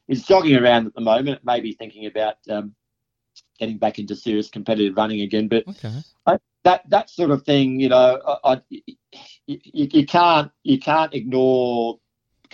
is 0.08 0.24
jogging 0.26 0.56
around 0.56 0.88
at 0.88 0.94
the 0.96 1.02
moment, 1.02 1.42
maybe 1.44 1.74
thinking 1.74 2.06
about 2.06 2.36
um, 2.50 2.74
getting 3.60 3.78
back 3.78 4.00
into 4.00 4.16
serious 4.16 4.50
competitive 4.50 4.98
running 4.98 5.22
again. 5.22 5.48
But 5.48 5.68
Okay. 5.68 6.02
that 6.64 6.90
that 6.90 7.10
sort 7.10 7.32
of 7.32 7.44
thing, 7.44 7.80
you 7.80 7.90
know, 7.90 8.22
I, 8.44 8.54
I, 8.54 8.62
you 9.46 9.58
you 9.74 10.06
can't 10.06 10.52
you 10.64 10.80
can't 10.80 11.14
ignore 11.14 12.00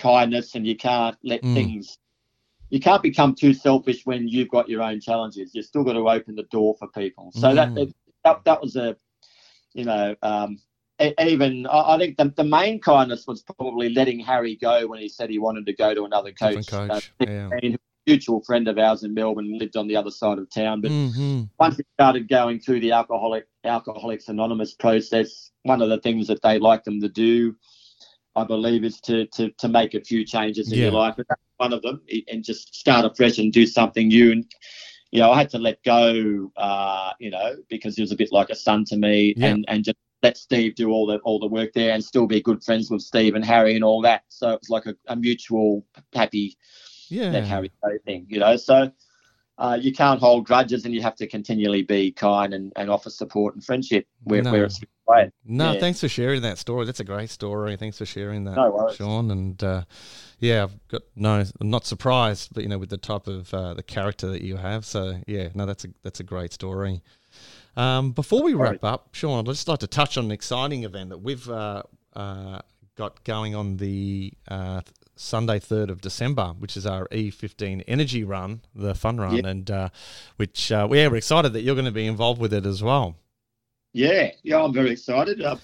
kindness, 0.00 0.54
and 0.56 0.66
you 0.66 0.76
can't 0.76 1.16
let 1.22 1.44
Mm. 1.44 1.54
things. 1.54 1.98
You 2.70 2.80
can't 2.80 3.02
become 3.02 3.34
too 3.34 3.52
selfish 3.52 4.06
when 4.06 4.28
you've 4.28 4.48
got 4.50 4.68
your 4.68 4.82
own 4.82 5.00
challenges. 5.00 5.54
You've 5.54 5.66
still 5.66 5.84
got 5.84 5.94
to 5.94 6.08
open 6.08 6.34
the 6.36 6.44
door 6.44 6.74
for 6.78 6.88
people. 6.88 7.32
So 7.32 7.54
that, 7.54 7.74
Mm. 7.76 7.92
that 8.24 8.44
that 8.44 8.60
was 8.62 8.76
a, 8.76 8.96
you 9.74 9.84
know, 9.84 10.14
um, 10.22 10.58
even 11.20 11.66
I 11.66 11.94
I 11.94 11.98
think 11.98 12.16
the, 12.16 12.32
the 12.36 12.44
main 12.44 12.80
kindness 12.80 13.26
was 13.26 13.42
probably 13.42 13.90
letting 13.90 14.20
Harry 14.20 14.56
go 14.56 14.86
when 14.86 15.00
he 15.00 15.08
said 15.08 15.30
he 15.30 15.38
wanted 15.38 15.66
to 15.66 15.72
go 15.74 15.94
to 15.94 16.04
another 16.04 16.32
coach. 16.32 16.56
Different 16.56 16.90
Uh, 16.90 17.00
coach. 17.00 17.10
yeah. 17.20 17.50
a 17.62 17.76
mutual 18.06 18.42
friend 18.44 18.68
of 18.68 18.78
ours 18.78 19.02
in 19.04 19.14
Melbourne 19.14 19.58
lived 19.58 19.76
on 19.76 19.86
the 19.88 19.96
other 19.96 20.10
side 20.10 20.38
of 20.38 20.48
town, 20.50 20.80
but 20.80 20.92
hmm 20.92 21.42
once 21.58 21.78
it 21.78 21.86
started 21.94 22.28
going 22.28 22.58
through 22.58 22.80
the 22.80 22.92
alcoholic 22.92 23.46
Alcoholics 23.64 24.28
Anonymous 24.28 24.74
process, 24.74 25.50
one 25.64 25.82
of 25.82 25.90
the 25.90 26.00
things 26.00 26.26
that 26.28 26.40
they 26.42 26.58
like 26.58 26.84
them 26.84 27.00
to 27.00 27.08
do, 27.08 27.54
I 28.36 28.44
believe, 28.44 28.84
is 28.84 29.00
to 29.02 29.26
to, 29.26 29.50
to 29.50 29.68
make 29.68 29.94
a 29.94 30.00
few 30.00 30.24
changes 30.24 30.72
in 30.72 30.78
your 30.78 30.92
life. 30.92 31.16
One 31.56 31.72
of 31.72 31.82
them, 31.82 32.00
and 32.28 32.42
just 32.42 32.74
start 32.74 33.04
afresh 33.04 33.38
and 33.38 33.52
do 33.52 33.66
something 33.66 34.08
new. 34.08 34.32
And 34.32 34.50
you 35.10 35.20
know, 35.20 35.30
I 35.32 35.38
had 35.38 35.50
to 35.50 35.58
let 35.58 35.82
go, 35.82 36.50
uh, 36.56 37.10
you 37.18 37.30
know, 37.30 37.56
because 37.68 37.96
he 37.96 38.02
was 38.02 38.12
a 38.12 38.16
bit 38.16 38.32
like 38.32 38.50
a 38.50 38.54
son 38.54 38.84
to 38.86 38.96
me, 38.96 39.34
Yeah. 39.36 39.48
and 39.48 39.64
and 39.68 39.84
just 39.84 39.96
let 40.22 40.36
Steve 40.36 40.74
do 40.74 40.90
all 40.90 41.06
the 41.06 41.18
all 41.18 41.38
the 41.38 41.46
work 41.48 41.72
there, 41.74 41.92
and 41.92 42.02
still 42.04 42.26
be 42.26 42.40
good 42.40 42.62
friends 42.62 42.90
with 42.90 43.02
Steve 43.02 43.34
and 43.34 43.44
Harry 43.44 43.74
and 43.74 43.84
all 43.84 44.00
that. 44.02 44.22
So 44.28 44.50
it 44.50 44.60
was 44.60 44.70
like 44.70 44.86
a, 44.86 44.94
a 45.08 45.16
mutual 45.16 45.84
happy 46.14 46.56
Yeah. 47.08 47.32
that 47.32 47.46
Harry 47.46 47.70
thing, 48.06 48.26
you 48.28 48.38
know. 48.38 48.56
So 48.56 48.90
uh, 49.60 49.78
you 49.80 49.92
can't 49.92 50.18
hold 50.18 50.46
grudges, 50.46 50.84
and 50.84 50.94
you 50.94 51.02
have 51.02 51.14
to 51.16 51.26
continually 51.26 51.82
be 51.82 52.10
kind 52.10 52.54
and, 52.54 52.72
and 52.76 52.90
offer 52.90 53.10
support 53.10 53.54
and 53.54 53.62
friendship 53.62 54.06
where, 54.24 54.42
No. 54.42 54.52
where 54.52 54.64
it's 54.64 54.80
required. 54.80 55.32
No, 55.44 55.72
Yeah. 55.72 55.80
thanks 55.80 56.00
for 56.00 56.08
sharing 56.08 56.40
that 56.42 56.56
story. 56.58 56.86
That's 56.86 57.00
a 57.00 57.04
great 57.04 57.28
story. 57.30 57.76
Thanks 57.76 57.98
for 57.98 58.06
sharing 58.06 58.44
that, 58.44 58.56
No. 58.56 58.90
Sean. 58.94 59.30
And 59.30 59.62
uh, 59.62 59.84
yeah, 60.38 60.62
I've 60.64 60.88
got 60.88 61.02
no, 61.14 61.44
I'm 61.60 61.70
not 61.70 61.84
surprised, 61.84 62.54
but 62.54 62.62
you 62.62 62.68
know, 62.70 62.78
with 62.78 62.88
the 62.90 62.96
type 62.96 63.26
of 63.26 63.52
uh, 63.52 63.74
the 63.74 63.82
character 63.82 64.28
that 64.28 64.42
you 64.42 64.56
have. 64.56 64.84
So 64.86 65.20
yeah, 65.26 65.50
no, 65.54 65.66
that's 65.66 65.84
a 65.84 65.88
that's 66.02 66.20
a 66.20 66.24
great 66.24 66.52
story. 66.52 67.02
Um, 67.76 68.12
before 68.12 68.42
we 68.42 68.54
wrap 68.54 68.82
up, 68.82 69.10
Sean, 69.12 69.38
I'd 69.40 69.46
just 69.46 69.68
like 69.68 69.78
to 69.80 69.86
touch 69.86 70.16
on 70.18 70.24
an 70.24 70.30
exciting 70.32 70.84
event 70.84 71.10
that 71.10 71.18
we've 71.18 71.48
uh, 71.48 71.82
uh, 72.16 72.60
got 72.96 73.22
going 73.24 73.54
on 73.54 73.76
the 73.76 74.32
uh, 74.48 74.80
Sunday, 75.20 75.58
third 75.58 75.90
of 75.90 76.00
December, 76.00 76.54
which 76.58 76.76
is 76.76 76.86
our 76.86 77.06
E15 77.08 77.84
Energy 77.86 78.24
Run, 78.24 78.62
the 78.74 78.94
fun 78.94 79.18
run, 79.18 79.36
Yep. 79.36 79.44
and 79.44 79.70
uh, 79.70 79.88
which 80.36 80.72
uh, 80.72 80.88
yeah, 80.90 81.08
we're 81.08 81.16
excited 81.16 81.52
that 81.52 81.60
you're 81.62 81.74
going 81.74 81.84
to 81.84 81.90
be 81.90 82.06
involved 82.06 82.40
with 82.40 82.52
it 82.52 82.64
as 82.66 82.82
well. 82.82 83.16
Yeah, 83.92 84.30
yeah, 84.42 84.62
I'm 84.62 84.72
very 84.72 84.90
excited. 84.92 85.42
Uh, 85.42 85.56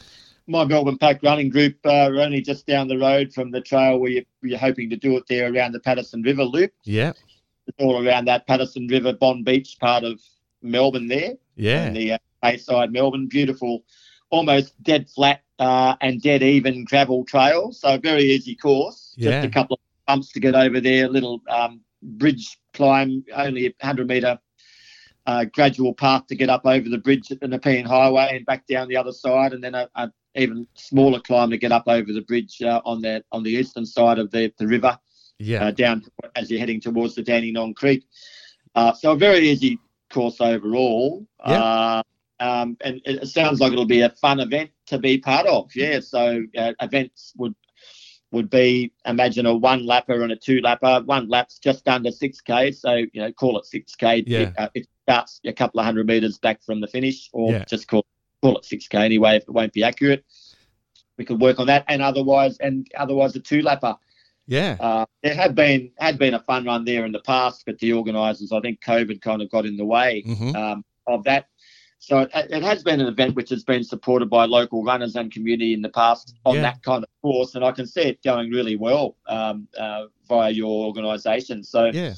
my 0.46 0.64
Melbourne 0.64 0.98
Pack 0.98 1.22
running 1.22 1.48
group 1.48 1.76
uh, 1.84 1.90
are 2.10 2.16
only 2.20 2.40
just 2.40 2.66
down 2.66 2.86
the 2.88 2.98
road 2.98 3.32
from 3.32 3.50
the 3.50 3.60
trail 3.60 3.98
where 3.98 4.10
you, 4.10 4.24
you're 4.42 4.58
hoping 4.58 4.90
to 4.90 4.96
do 4.96 5.16
it 5.16 5.24
there 5.28 5.52
around 5.52 5.72
the 5.72 5.80
Patterson 5.80 6.22
River 6.22 6.44
Loop. 6.44 6.72
Yeah, 6.84 7.12
It's 7.66 7.76
all 7.80 8.06
around 8.06 8.26
that 8.26 8.46
Patterson 8.46 8.86
River 8.88 9.12
Bonbeach 9.12 9.78
part 9.78 10.04
of 10.04 10.20
Melbourne 10.62 11.08
there. 11.08 11.34
yeah, 11.56 11.84
and 11.86 11.96
the 11.96 12.12
uh, 12.12 12.18
Bayside 12.42 12.92
Melbourne. 12.92 13.26
Beautiful, 13.28 13.84
almost 14.30 14.80
dead 14.82 15.08
flat 15.08 15.42
uh, 15.58 15.96
and 16.00 16.20
dead 16.22 16.42
even 16.42 16.84
gravel 16.84 17.24
trail. 17.24 17.72
So 17.72 17.94
a 17.94 17.98
very 17.98 18.22
easy 18.22 18.54
course. 18.54 19.14
Yeah. 19.16 19.30
Just 19.30 19.46
a 19.46 19.50
couple 19.50 19.74
of 19.74 19.80
bumps 20.06 20.32
to 20.32 20.40
get 20.40 20.54
over 20.54 20.80
there. 20.80 21.06
A 21.06 21.08
little 21.08 21.40
um, 21.48 21.80
bridge 22.02 22.58
climb, 22.74 23.24
only 23.34 23.66
a 23.66 23.86
hundred 23.86 24.08
metre 24.08 24.38
uh, 25.26 25.44
gradual 25.44 25.94
path 25.94 26.26
to 26.28 26.36
get 26.36 26.48
up 26.48 26.62
over 26.64 26.88
the 26.88 26.98
bridge 26.98 27.32
at 27.32 27.40
the 27.40 27.48
Nepean 27.48 27.84
Highway 27.84 28.36
and 28.36 28.46
back 28.46 28.66
down 28.66 28.88
the 28.88 28.96
other 28.96 29.12
side, 29.12 29.52
and 29.52 29.62
then 29.62 29.74
a, 29.74 29.88
a 29.96 30.10
even 30.34 30.66
smaller 30.74 31.20
climb 31.20 31.50
to 31.50 31.56
get 31.56 31.72
up 31.72 31.84
over 31.86 32.12
the 32.12 32.20
bridge 32.20 32.60
uh, 32.62 32.80
on 32.84 33.00
the 33.00 33.24
on 33.32 33.42
the 33.42 33.50
eastern 33.50 33.86
side 33.86 34.18
of 34.18 34.30
the, 34.30 34.52
the 34.58 34.66
river 34.66 34.98
yeah. 35.38 35.64
uh, 35.64 35.70
down 35.70 36.04
as 36.36 36.50
you're 36.50 36.60
heading 36.60 36.80
towards 36.80 37.14
the 37.14 37.22
Dandenong 37.22 37.74
Creek. 37.74 38.04
Uh, 38.74 38.92
so 38.92 39.12
a 39.12 39.16
very 39.16 39.48
easy 39.48 39.78
course 40.10 40.40
overall. 40.40 41.26
Yeah. 41.46 42.02
Um, 42.38 42.76
and 42.82 43.00
it 43.04 43.28
sounds 43.28 43.60
like 43.60 43.72
it'll 43.72 43.86
be 43.86 44.02
a 44.02 44.10
fun 44.10 44.40
event 44.40 44.70
to 44.86 44.98
be 44.98 45.18
part 45.18 45.46
of. 45.46 45.70
Yeah. 45.74 46.00
So 46.00 46.44
uh, 46.56 46.72
events 46.80 47.32
would 47.36 47.54
would 48.32 48.50
be 48.50 48.92
imagine 49.06 49.46
a 49.46 49.56
one 49.56 49.82
lapper 49.84 50.22
and 50.22 50.32
a 50.32 50.36
two 50.36 50.60
lapper. 50.60 51.04
One 51.06 51.28
lap's 51.28 51.58
just 51.58 51.86
under 51.88 52.10
six 52.10 52.40
k, 52.40 52.72
so 52.72 52.94
you 52.94 53.08
know 53.14 53.32
call 53.32 53.58
it 53.58 53.66
six 53.66 53.94
k. 53.94 54.24
Yeah. 54.26 54.40
It, 54.40 54.52
uh, 54.58 54.68
it 54.74 54.88
starts 55.04 55.40
a 55.44 55.52
couple 55.52 55.80
of 55.80 55.86
hundred 55.86 56.06
meters 56.06 56.38
back 56.38 56.62
from 56.62 56.80
the 56.80 56.86
finish, 56.88 57.30
or 57.32 57.52
Yeah. 57.52 57.64
just 57.64 57.88
call 57.88 58.04
call 58.42 58.58
it 58.58 58.64
six 58.64 58.88
k 58.88 58.98
anyway 58.98 59.36
if 59.36 59.44
it 59.44 59.50
won't 59.50 59.72
be 59.72 59.82
accurate. 59.82 60.24
We 61.16 61.24
could 61.24 61.40
work 61.40 61.58
on 61.58 61.68
that, 61.68 61.84
and 61.88 62.02
otherwise, 62.02 62.58
and 62.58 62.86
otherwise 62.96 63.34
a 63.36 63.40
two 63.40 63.62
lapper. 63.62 63.96
Yeah. 64.46 64.76
Uh, 64.78 65.06
there 65.22 65.34
had 65.34 65.54
been 65.54 65.92
had 65.98 66.18
been 66.18 66.34
a 66.34 66.40
fun 66.40 66.64
run 66.66 66.84
there 66.84 67.06
in 67.06 67.12
the 67.12 67.20
past, 67.20 67.64
but 67.64 67.78
the 67.78 67.92
organisers, 67.94 68.52
I 68.52 68.60
think, 68.60 68.82
COVID 68.82 69.20
kind 69.22 69.40
of 69.40 69.50
got 69.50 69.64
in 69.66 69.76
the 69.76 69.84
way 69.84 70.22
hmm 70.26 70.54
um, 70.54 70.84
of 71.06 71.24
that. 71.24 71.46
So 71.98 72.20
it, 72.20 72.30
it 72.34 72.62
has 72.62 72.82
been 72.82 73.00
an 73.00 73.06
event 73.06 73.34
which 73.34 73.50
has 73.50 73.64
been 73.64 73.82
supported 73.82 74.30
by 74.30 74.44
local 74.44 74.84
runners 74.84 75.16
and 75.16 75.32
community 75.32 75.72
in 75.74 75.82
the 75.82 75.88
past 75.88 76.36
on 76.44 76.56
Yeah. 76.56 76.62
that 76.62 76.82
kind 76.82 77.02
of 77.02 77.10
course, 77.22 77.54
and 77.54 77.64
I 77.64 77.72
can 77.72 77.86
see 77.86 78.02
it 78.02 78.22
going 78.22 78.50
really 78.50 78.76
well 78.76 79.16
um, 79.26 79.66
uh, 79.78 80.06
via 80.28 80.50
your 80.50 80.86
organisation. 80.86 81.62
So 81.64 81.86
Yeah. 81.92 82.14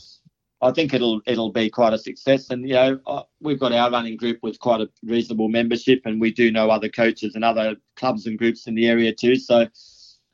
I 0.61 0.73
think 0.73 0.93
it'll 0.93 1.21
it'll 1.25 1.53
be 1.53 1.71
quite 1.71 1.93
a 1.93 1.99
success. 1.99 2.51
And 2.51 2.69
you 2.69 2.75
know, 2.75 3.01
uh, 3.07 3.23
we've 3.41 3.61
got 3.61 3.73
our 3.73 3.91
running 3.91 4.17
group 4.17 4.41
with 4.43 4.59
quite 4.59 4.81
a 4.81 4.91
reasonable 5.05 5.49
membership, 5.49 6.03
and 6.05 6.21
we 6.21 6.33
do 6.33 6.51
know 6.51 6.69
other 6.69 6.89
coaches 6.89 7.37
and 7.37 7.45
other 7.45 7.77
clubs 7.95 8.27
and 8.27 8.37
groups 8.37 8.67
in 8.67 8.75
the 8.75 8.87
area 8.89 9.15
too. 9.15 9.37
So 9.37 9.69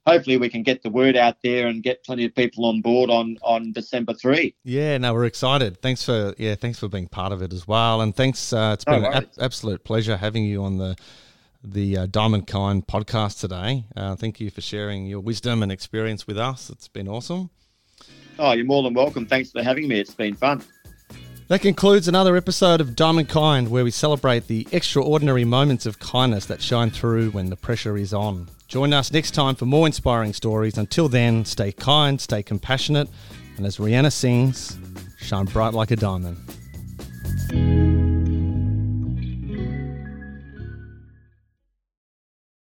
hopefully 0.06 0.36
we 0.36 0.48
can 0.48 0.62
get 0.62 0.82
the 0.82 0.90
word 0.90 1.16
out 1.16 1.36
there 1.42 1.66
and 1.66 1.82
get 1.82 2.04
plenty 2.04 2.24
of 2.24 2.34
people 2.34 2.66
on 2.66 2.80
board 2.80 3.10
on 3.10 3.38
on 3.42 3.72
December 3.72 4.14
three. 4.14 4.54
Yeah, 4.64 4.98
no, 4.98 5.12
we're 5.14 5.24
excited. 5.24 5.80
Thanks 5.80 6.04
for 6.04 6.34
yeah, 6.38 6.54
thanks 6.54 6.78
for 6.78 6.88
being 6.88 7.08
part 7.08 7.32
of 7.32 7.42
it 7.42 7.52
as 7.52 7.66
well, 7.66 8.00
and 8.00 8.14
thanks. 8.14 8.52
Uh, 8.52 8.72
it's 8.74 8.86
No 8.86 8.94
been 8.94 9.04
an 9.04 9.12
ab- 9.14 9.30
absolute 9.40 9.84
pleasure 9.84 10.16
having 10.16 10.44
you 10.44 10.64
on 10.64 10.78
the 10.78 10.96
the 11.62 11.96
uh, 11.98 12.06
Diamond 12.06 12.46
Kind 12.46 12.86
podcast 12.86 13.40
today. 13.40 13.84
Uh, 13.96 14.16
thank 14.16 14.38
you 14.38 14.50
for 14.50 14.60
sharing 14.60 15.06
your 15.06 15.20
wisdom 15.20 15.62
and 15.62 15.72
experience 15.72 16.26
with 16.26 16.36
us. 16.36 16.68
It's 16.68 16.88
been 16.88 17.08
awesome. 17.08 17.50
Oh, 18.38 18.52
you're 18.52 18.66
more 18.66 18.82
than 18.82 18.94
welcome. 18.94 19.26
Thanks 19.26 19.50
for 19.52 19.62
having 19.62 19.88
me. 19.88 20.00
It's 20.00 20.14
been 20.14 20.34
fun. 20.34 20.62
That 21.48 21.60
concludes 21.60 22.08
another 22.08 22.36
episode 22.36 22.80
of 22.80 22.96
Diamond 22.96 23.28
Kind, 23.28 23.70
where 23.70 23.84
we 23.84 23.90
celebrate 23.90 24.46
the 24.46 24.66
extraordinary 24.72 25.44
moments 25.44 25.84
of 25.86 25.98
kindness 25.98 26.46
that 26.46 26.62
shine 26.62 26.90
through 26.90 27.30
when 27.30 27.50
the 27.50 27.56
pressure 27.56 27.96
is 27.96 28.14
on. 28.14 28.48
Join 28.66 28.92
us 28.92 29.12
next 29.12 29.32
time 29.32 29.54
for 29.54 29.66
more 29.66 29.86
inspiring 29.86 30.32
stories. 30.32 30.78
Until 30.78 31.08
then, 31.08 31.44
stay 31.44 31.72
kind, 31.72 32.20
stay 32.20 32.42
compassionate, 32.42 33.08
and 33.56 33.66
as 33.66 33.76
Rihanna 33.76 34.12
sings, 34.12 34.76
shine 35.18 35.46
bright 35.46 35.74
like 35.74 35.90
a 35.90 35.96
diamond. 35.96 36.38